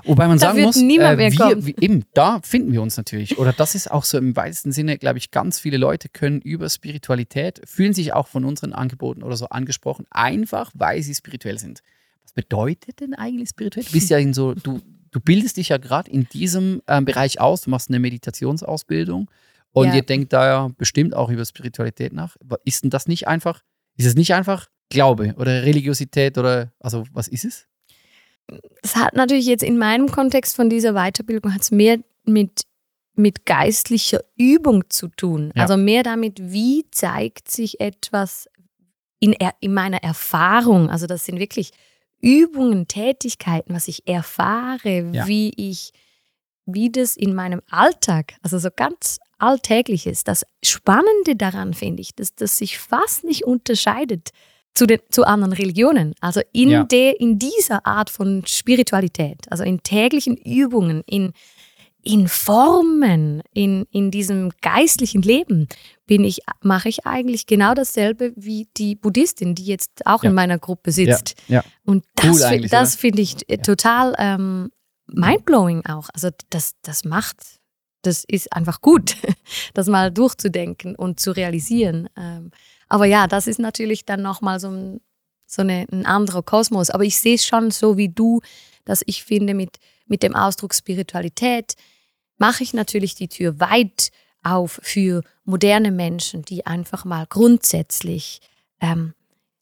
Wobei 0.06 0.28
man 0.28 0.38
Da 0.40 0.48
sagen 0.48 0.62
muss, 0.62 0.76
niemand 0.78 1.18
mehr 1.18 1.32
wir, 1.32 1.66
wir- 1.66 1.82
eben, 1.82 2.04
da 2.14 2.40
finden 2.44 2.72
wir 2.72 2.82
uns 2.82 2.98
natürlich. 2.98 3.38
Oder 3.38 3.54
das 3.54 3.76
ist 3.76 3.90
auch 3.92 4.04
so 4.04 4.18
im 4.18 4.36
weitesten 4.36 4.72
Sinne, 4.72 4.98
glaube 4.98 5.18
ich, 5.18 5.32
ganz 5.32 5.60
viele 5.60 5.78
Leute 5.78 6.10
können 6.10 6.42
über 6.42 6.70
Spiritualität, 6.70 7.62
fühlen 7.66 7.94
sich 7.94 8.14
auch 8.14 8.28
von 8.28 8.46
unseren 8.46 8.74
Angeboten 8.74 9.24
oder 9.24 9.36
so 9.38 9.48
angesprochen, 9.50 10.06
einfach 10.12 10.72
weil 10.74 11.02
sie 11.04 11.14
spirituell 11.16 11.60
sind. 11.60 11.82
Was 12.24 12.34
bedeutet 12.34 13.00
denn 13.00 13.14
eigentlich 13.14 13.50
spirituell? 13.50 13.86
Du 13.86 13.92
bist 13.92 14.10
ja 14.10 14.18
in 14.18 14.34
so, 14.34 14.54
du, 14.54 14.80
du 15.12 15.20
bildest 15.20 15.58
dich 15.58 15.70
ja 15.70 15.78
gerade 15.78 16.10
in 16.12 16.28
diesem 16.30 16.82
ähm, 16.88 17.06
Bereich 17.06 17.40
aus, 17.40 17.62
du 17.62 17.70
machst 17.70 17.90
eine 17.90 18.00
Meditationsausbildung 18.00 19.30
und 19.72 19.88
Ja. 19.88 19.96
ihr 19.96 20.02
denkt 20.02 20.34
da 20.34 20.46
ja 20.48 20.70
bestimmt 20.78 21.16
auch 21.16 21.30
über 21.30 21.46
Spiritualität 21.46 22.14
nach. 22.14 22.36
Aber 22.42 22.60
Ist 22.66 22.84
denn 22.84 22.90
das 22.90 23.08
nicht 23.08 23.28
einfach, 23.28 23.64
ist 23.98 24.06
es 24.06 24.16
nicht 24.16 24.34
einfach 24.34 24.68
Glaube 24.90 25.36
oder 25.38 25.64
Religiosität 25.64 26.38
oder, 26.40 26.72
also 26.80 27.04
was 27.14 27.28
ist 27.28 27.46
es? 27.46 27.66
Es 28.82 28.96
hat 28.96 29.14
natürlich 29.16 29.46
jetzt 29.46 29.64
in 29.64 29.78
meinem 29.78 30.12
Kontext 30.12 30.56
von 30.56 30.70
dieser 30.70 30.94
Weiterbildung 30.94 31.54
hat's 31.54 31.72
mehr 31.72 32.00
mit, 32.24 32.64
mit 33.16 33.46
geistlicher 33.46 34.24
Übung 34.38 34.84
zu 34.90 35.08
tun. 35.10 35.52
Ja. 35.56 35.64
Also 35.64 35.78
mehr 35.78 36.04
damit, 36.04 36.40
wie 36.52 36.86
zeigt 36.92 37.50
sich 37.52 37.80
etwas 37.80 38.48
in, 39.20 39.36
in 39.60 39.74
meiner 39.74 40.04
Erfahrung. 40.04 40.90
Also 40.90 41.06
das 41.08 41.26
sind 41.26 41.40
wirklich 41.40 41.72
Übungen, 42.22 42.88
Tätigkeiten, 42.88 43.74
was 43.74 43.88
ich 43.88 44.08
erfahre, 44.08 45.10
Ja. 45.14 45.28
wie 45.28 45.52
ich, 45.56 45.92
wie 46.66 46.92
das 46.92 47.16
in 47.16 47.34
meinem 47.34 47.62
Alltag, 47.70 48.34
also 48.42 48.58
so 48.60 48.70
ganz 48.76 49.20
alltäglich 49.38 50.06
ist. 50.06 50.28
Das 50.28 50.46
Spannende 50.64 51.36
daran 51.36 51.74
finde 51.74 52.02
ich, 52.02 52.14
dass 52.16 52.36
das 52.36 52.58
sich 52.58 52.78
fast 52.78 53.24
nicht 53.24 53.46
unterscheidet 53.46 54.32
zu, 54.74 54.86
den, 54.86 55.00
zu 55.10 55.24
anderen 55.26 55.54
Religionen. 55.54 56.14
Also 56.22 56.42
in, 56.54 56.70
Ja. 56.70 56.84
der, 56.84 57.20
in 57.20 57.38
dieser 57.40 57.86
Art 57.86 58.10
von 58.10 58.44
Spiritualität, 58.46 59.40
also 59.50 59.64
in 59.64 59.82
täglichen 59.84 60.38
Übungen, 60.38 61.04
in, 61.06 61.34
in 62.02 62.28
Formen, 62.30 63.42
in, 63.54 63.86
in 63.92 64.10
diesem 64.10 64.52
geistlichen 64.62 65.22
Leben, 65.22 65.68
bin 66.06 66.24
ich, 66.24 66.40
mache 66.62 66.88
ich 66.90 67.06
eigentlich 67.06 67.46
genau 67.46 67.74
dasselbe 67.74 68.32
wie 68.36 68.68
die 68.78 68.96
Buddhistin, 68.96 69.54
die 69.54 69.66
jetzt 69.66 70.06
auch 70.06 70.24
Ja. 70.24 70.30
in 70.30 70.36
meiner 70.36 70.58
Gruppe 70.60 70.92
sitzt. 70.92 71.36
Ja. 71.48 71.64
Und 71.86 72.06
Cool 72.24 72.30
das, 72.32 72.42
eigentlich, 72.44 72.72
das 72.72 72.96
finde 72.96 73.22
ich 73.22 73.36
total 73.64 74.16
ähm, 74.18 74.72
mindblowing 75.08 75.86
auch. 75.88 76.10
Also 76.14 76.30
das, 76.50 76.74
das 76.84 77.04
macht, 77.04 77.38
das 78.04 78.24
ist 78.26 78.54
einfach 78.54 78.80
gut, 78.82 79.18
das 79.74 79.88
mal 79.88 80.10
durchzudenken 80.12 80.96
und 80.96 81.20
zu 81.20 81.32
realisieren. 81.32 82.08
Aber 82.90 83.06
ja, 83.06 83.28
das 83.28 83.48
ist 83.48 83.60
natürlich 83.60 84.06
dann 84.06 84.22
nochmal 84.22 84.60
so, 84.60 84.70
ein, 84.70 85.02
so 85.46 85.62
eine, 85.62 85.86
ein 85.92 86.06
anderer 86.06 86.44
Kosmos. 86.44 86.90
Aber 86.90 87.04
ich 87.04 87.20
sehe 87.20 87.36
es 87.36 87.46
schon 87.46 87.72
so 87.72 87.98
wie 87.98 88.10
du, 88.10 88.42
dass 88.84 89.04
ich 89.06 89.24
finde, 89.24 89.54
mit, 89.54 89.78
mit 90.08 90.24
dem 90.24 90.36
Ausdruck 90.36 90.74
Spiritualität 90.74 91.76
mache 92.38 92.64
ich 92.64 92.74
natürlich 92.74 93.16
die 93.16 93.28
Tür 93.28 93.60
weit 93.60 94.10
auf 94.44 94.80
für 94.82 95.22
moderne 95.44 95.92
Menschen, 95.92 96.44
die 96.44 96.66
einfach 96.66 97.06
mal 97.06 97.26
grundsätzlich 97.28 98.40
ähm, 98.82 99.14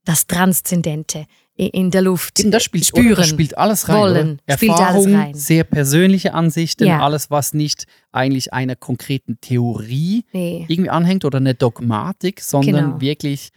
das 0.05 0.27
Transzendente 0.27 1.25
in 1.57 1.89
der 1.91 2.03
Luft 2.03 2.39
Eben, 2.39 2.51
das 2.51 2.63
spielt, 2.63 2.85
spüren. 2.85 3.15
Das 3.15 3.27
spielt 3.27 3.57
alles 3.57 3.89
rein. 3.89 3.97
wollen. 3.97 4.41
Erfahrung, 4.45 5.15
rein. 5.15 5.33
sehr 5.33 5.63
persönliche 5.63 6.33
Ansichten, 6.35 6.85
Ja. 6.85 7.01
alles, 7.01 7.31
was 7.31 7.53
nicht 7.53 7.85
eigentlich 8.11 8.53
einer 8.53 8.75
konkreten 8.75 9.39
Theorie 9.41 10.23
nee, 10.33 10.65
irgendwie 10.67 10.91
anhängt 10.91 11.25
oder 11.25 11.37
eine 11.37 11.55
Dogmatik, 11.55 12.41
sondern 12.41 12.85
Genau. 12.91 13.01
wirklich 13.01 13.49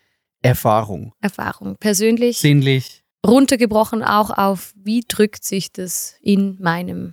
Erfahrung. 0.43 1.13
Erfahrung. 1.21 1.77
Persönlich 1.79 2.39
Sinnlich. 2.39 3.05
runtergebrochen 3.27 4.03
auch 4.03 4.31
auf, 4.31 4.73
wie 4.77 5.03
drückt 5.07 5.45
sich 5.45 5.71
das 5.71 6.15
in 6.23 6.57
meinem 6.59 7.13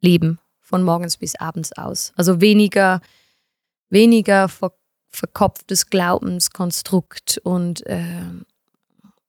Leben 0.00 0.38
von 0.60 0.84
morgens 0.84 1.16
bis 1.16 1.34
abends 1.34 1.72
aus. 1.72 2.12
Also 2.16 2.40
weniger, 2.40 3.00
weniger 3.90 4.48
ver 4.48 4.72
verkopftes 5.14 5.90
Glaubenskonstrukt 5.90 7.38
und 7.44 7.84
äh, 7.86 8.00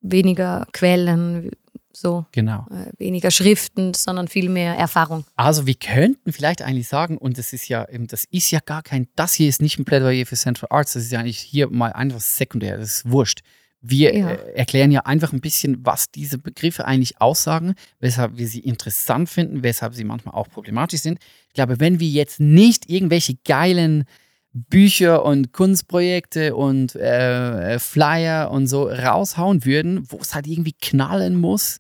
weniger 0.04 0.68
Quellen, 0.74 1.50
so 1.96 2.26
Genau. 2.32 2.66
äh, 2.72 2.92
weniger 2.98 3.32
Schriften, 3.32 3.94
sondern 3.94 4.28
viel 4.28 4.50
mehr 4.50 4.76
Erfahrung. 4.76 5.26
Also 5.36 5.66
wir 5.66 5.76
könnten 5.76 6.32
vielleicht 6.34 6.62
eigentlich 6.62 6.88
sagen, 6.88 7.18
und 7.18 7.38
das 7.38 7.54
ist 7.54 7.68
ja, 7.70 7.88
eben, 7.90 8.08
das 8.08 8.26
ist 8.26 8.52
ja 8.52 8.60
gar 8.66 8.84
kein, 8.84 9.08
das 9.16 9.34
hier 9.34 9.48
ist 9.50 9.62
nicht 9.62 9.80
ein 9.80 9.86
Plädoyer 9.86 10.26
für 10.26 10.36
Central 10.36 10.68
Arts, 10.72 10.94
das 10.94 11.04
ist 11.04 11.12
ja 11.12 11.20
eigentlich 11.20 11.40
hier 11.40 11.70
mal 11.70 11.92
einfach 11.94 12.20
sekundär, 12.20 12.78
das 12.78 12.96
ist 12.98 13.12
wurscht. 13.12 13.42
Wir 13.86 14.16
Ja. 14.16 14.32
äh, 14.32 14.54
erklären 14.56 14.92
ja 14.92 15.02
einfach 15.02 15.34
ein 15.34 15.42
bisschen, 15.42 15.86
was 15.86 16.10
diese 16.10 16.38
Begriffe 16.38 16.86
eigentlich 16.86 17.20
aussagen, 17.22 17.76
weshalb 18.00 18.38
wir 18.38 18.48
sie 18.48 18.62
interessant 18.62 19.30
finden, 19.30 19.62
weshalb 19.62 19.94
sie 19.94 20.06
manchmal 20.06 20.36
auch 20.36 20.48
problematisch 20.50 21.02
sind. 21.02 21.20
Ich 21.50 21.54
glaube, 21.54 21.80
wenn 21.82 22.00
wir 22.00 22.08
jetzt 22.08 22.40
nicht 22.40 22.90
irgendwelche 22.90 23.36
geilen 23.46 24.06
Bücher 24.54 25.26
und 25.26 25.52
Kunstprojekte 25.52 26.56
und 26.56 26.96
äh, 26.96 27.74
äh, 27.74 27.80
Flyer 27.80 28.52
und 28.52 28.68
so 28.68 28.88
raushauen 28.88 29.66
würden, 29.66 30.10
wo 30.12 30.18
es 30.18 30.36
halt 30.36 30.48
irgendwie 30.48 30.74
knallen 30.74 31.36
muss, 31.40 31.80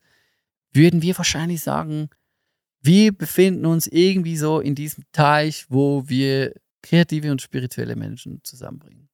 würden 0.71 1.01
wir 1.01 1.15
wahrscheinlich 1.17 1.62
sagen, 1.62 2.09
wir 2.81 3.15
befinden 3.15 3.65
uns 3.65 3.88
irgendwie 3.88 4.38
so 4.38 4.59
in 4.59 4.75
diesem 4.75 5.03
Teich, 5.12 5.65
wo 5.69 6.03
wir 6.07 6.53
kreative 6.81 7.31
und 7.31 7.41
spirituelle 7.41 7.95
Menschen 7.95 8.41
zusammenbringen. 8.43 9.07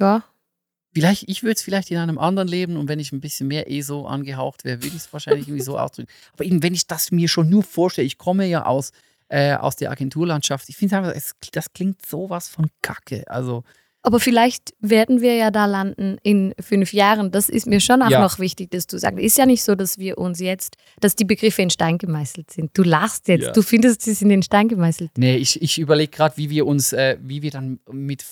Ja, 0.00 0.24
Vielleicht, 0.92 1.28
ich 1.28 1.44
würde 1.44 1.54
es 1.54 1.62
vielleicht 1.62 1.90
in 1.92 1.98
einem 1.98 2.18
anderen 2.18 2.48
leben 2.48 2.76
und 2.76 2.88
wenn 2.88 2.98
ich 2.98 3.12
ein 3.12 3.20
bisschen 3.20 3.46
mehr 3.46 3.70
eh 3.70 3.80
so 3.80 4.08
angehaucht 4.08 4.64
wäre, 4.64 4.78
würde 4.78 4.88
ich 4.88 4.96
es 4.96 5.12
wahrscheinlich 5.12 5.46
irgendwie 5.46 5.62
so 5.62 5.78
ausdrücken. 5.78 6.10
Aber 6.32 6.44
eben, 6.44 6.62
wenn 6.64 6.74
ich 6.74 6.88
das 6.88 7.12
mir 7.12 7.28
schon 7.28 7.48
nur 7.48 7.62
vorstelle, 7.62 8.06
ich 8.06 8.18
komme 8.18 8.46
ja 8.46 8.66
aus, 8.66 8.90
äh, 9.30 9.54
aus 9.54 9.76
der 9.76 9.90
Agenturlandschaft, 9.90 10.68
ich 10.68 10.76
finde 10.76 10.98
einfach, 10.98 11.12
es, 11.14 11.32
das 11.52 11.72
klingt 11.72 12.04
sowas 12.04 12.48
von 12.48 12.68
Kacke. 12.82 13.24
Also, 13.28 13.64
aber 14.02 14.18
vielleicht 14.18 14.72
werden 14.80 15.20
wir 15.20 15.34
ja 15.36 15.50
da 15.50 15.66
landen 15.66 16.16
in 16.22 16.54
fünf 16.58 16.92
Jahren. 16.92 17.30
Das 17.30 17.48
ist 17.48 17.66
mir 17.66 17.80
schon 17.80 18.02
auch 18.02 18.08
Ja. 18.10 18.20
noch 18.22 18.38
wichtig, 18.38 18.70
dass 18.70 18.86
du 18.86 18.98
sagst. 18.98 19.18
Ist 19.20 19.36
ja 19.38 19.44
nicht 19.46 19.62
so, 19.62 19.74
dass 19.74 19.98
wir 19.98 20.16
uns 20.18 20.40
jetzt, 20.40 20.76
dass 21.00 21.16
die 21.16 21.24
Begriffe 21.26 21.60
in 21.62 21.68
Stein 21.70 21.98
gemeißelt 21.98 22.50
sind. 22.50 22.70
Du 22.76 22.82
lachst 22.82 23.28
jetzt, 23.28 23.44
Ja. 23.46 23.52
du 23.52 23.62
findest, 23.62 24.02
sie 24.02 24.14
sind 24.14 24.30
in 24.30 24.42
Stein 24.42 24.68
gemeißelt. 24.68 25.10
nee, 25.18 25.36
ich, 25.36 25.60
ich 25.62 25.78
überlege 25.78 26.10
gerade, 26.10 26.36
wie 26.38 26.48
wir 26.50 26.66
uns, 26.66 26.92
äh, 26.94 27.18
wie 27.20 27.42
wir 27.42 27.50
dann 27.50 27.78
mit 27.90 28.24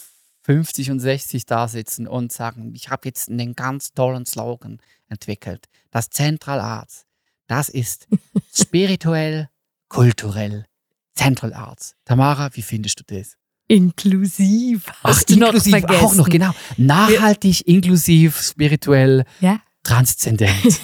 50 0.43 0.91
und 0.91 1.01
60 1.01 1.45
da 1.45 1.69
sitzen 1.69 2.07
und 2.09 2.33
sagen, 2.33 2.73
ich 2.75 2.89
habe 2.89 3.03
jetzt 3.07 3.29
einen 3.29 3.55
ganz 3.55 3.93
tollen 3.93 4.25
Slogan 4.25 4.81
entwickelt. 5.11 5.67
Das 5.91 6.09
Central 6.09 6.61
Arts, 6.61 7.05
das 7.47 7.69
ist 7.69 8.09
spirituell, 8.55 9.49
kulturell, 9.91 10.65
Central 11.19 11.53
Arts. 11.53 11.95
Tamara, 12.05 12.49
wie 12.55 12.63
findest 12.63 13.01
du 13.01 13.05
das? 13.17 13.35
Inklusiv. 13.67 14.85
Hast 15.05 15.29
du 15.31 15.37
noch 15.37 15.49
inklusiv 15.49 15.71
vergessen? 15.73 16.05
auch 16.05 16.15
noch, 16.15 16.29
genau. 16.29 16.53
Nachhaltig, 16.77 17.67
inklusiv, 17.67 18.41
spirituell, 18.41 19.25
Ja. 19.41 19.61
transzendent. 19.83 20.51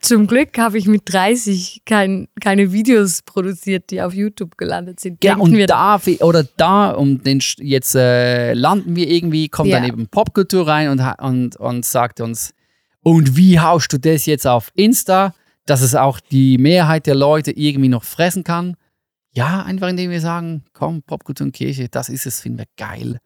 Zum 0.00 0.26
Glück 0.26 0.58
habe 0.58 0.76
ich 0.76 0.86
mit 0.86 1.02
30 1.06 1.82
kein, 1.86 2.28
keine 2.40 2.70
Videos 2.72 3.22
produziert, 3.22 3.90
die 3.90 4.02
auf 4.02 4.12
YouTube 4.12 4.58
gelandet 4.58 5.00
sind. 5.00 5.24
Ja, 5.24 5.36
und 5.36 5.52
wir- 5.56 5.66
da, 5.66 5.98
oder 6.20 6.44
da, 6.58 6.90
um 6.90 7.22
den, 7.22 7.40
jetzt 7.58 7.94
äh, 7.94 8.52
landen 8.52 8.94
wir 8.94 9.08
irgendwie, 9.08 9.48
kommt 9.48 9.70
Ja. 9.70 9.78
dann 9.80 9.88
eben 9.88 10.06
Popkultur 10.08 10.66
rein 10.68 10.90
und, 10.90 11.00
und, 11.22 11.56
und 11.56 11.84
sagt 11.86 12.20
uns, 12.20 12.52
und 13.00 13.34
wie 13.36 13.58
haust 13.58 13.90
du 13.94 13.98
das 13.98 14.26
jetzt 14.26 14.46
auf 14.46 14.70
Insta, 14.74 15.34
dass 15.66 15.80
es 15.80 15.94
auch 15.94 16.20
die 16.20 16.58
Mehrheit 16.58 17.06
der 17.06 17.14
Leute 17.14 17.52
irgendwie 17.52 17.88
noch 17.88 18.04
fressen 18.04 18.44
kann? 18.44 18.76
Ja, 19.32 19.62
einfach 19.62 19.88
indem 19.88 20.10
wir 20.10 20.20
sagen, 20.20 20.64
komm, 20.72 21.02
Popkultur 21.02 21.46
und 21.46 21.52
Kirche, 21.52 21.88
das 21.88 22.08
ist 22.08 22.26
es, 22.26 22.40
finden 22.40 22.58
wir 22.58 22.66
geil. 22.76 23.18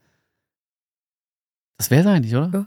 Das 1.79 1.91
wäre 1.91 2.03
es 2.03 2.07
eigentlich, 2.07 2.35
oder? 2.35 2.51
Ja. 2.53 2.67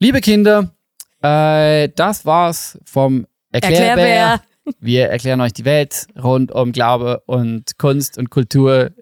Liebe 0.00 0.20
Kinder, 0.20 0.74
äh, 1.22 1.88
das 1.94 2.24
war's 2.24 2.78
vom 2.84 3.26
Erklärbär. 3.50 3.88
Erklärbär. 3.88 4.40
Wir 4.80 5.08
erklären 5.08 5.40
euch 5.40 5.52
die 5.52 5.64
Welt 5.64 6.06
rund 6.22 6.50
um 6.52 6.72
Glaube 6.72 7.22
und 7.26 7.76
Kunst 7.76 8.16
und 8.16 8.30
Kultur, 8.30 8.92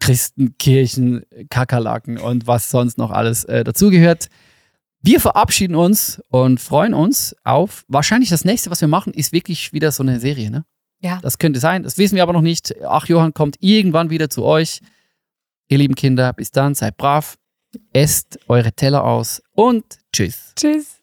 Christen, 0.00 0.58
Kirchen, 0.58 1.24
Kakerlaken 1.50 2.18
und 2.18 2.46
was 2.46 2.68
sonst 2.68 2.98
noch 2.98 3.10
alles 3.10 3.44
äh, 3.44 3.64
dazugehört. 3.64 4.28
Wir 5.06 5.20
verabschieden 5.20 5.74
uns 5.74 6.22
und 6.30 6.60
freuen 6.60 6.94
uns 6.94 7.36
auf. 7.44 7.84
Wahrscheinlich 7.88 8.30
das 8.30 8.46
nächste, 8.46 8.70
was 8.70 8.80
wir 8.80 8.88
machen, 8.88 9.12
ist 9.12 9.32
wirklich 9.32 9.74
wieder 9.74 9.92
so 9.92 10.02
eine 10.02 10.18
Serie, 10.18 10.50
ne? 10.50 10.64
Ja. 11.00 11.18
Das 11.20 11.36
könnte 11.36 11.60
sein. 11.60 11.82
Das 11.82 11.98
wissen 11.98 12.16
wir 12.16 12.22
aber 12.22 12.32
noch 12.32 12.40
nicht. 12.40 12.74
Ach, 12.88 13.06
Johann 13.06 13.34
kommt 13.34 13.56
irgendwann 13.60 14.08
wieder 14.08 14.30
zu 14.30 14.44
euch. 14.44 14.80
Ihr 15.68 15.76
lieben 15.76 15.94
Kinder, 15.94 16.32
bis 16.32 16.52
dann, 16.52 16.74
seid 16.74 16.96
brav, 16.96 17.36
esst 17.92 18.38
eure 18.48 18.72
Teller 18.72 19.04
aus 19.04 19.42
und 19.52 19.84
tschüss. 20.10 20.54
Tschüss. 20.56 21.02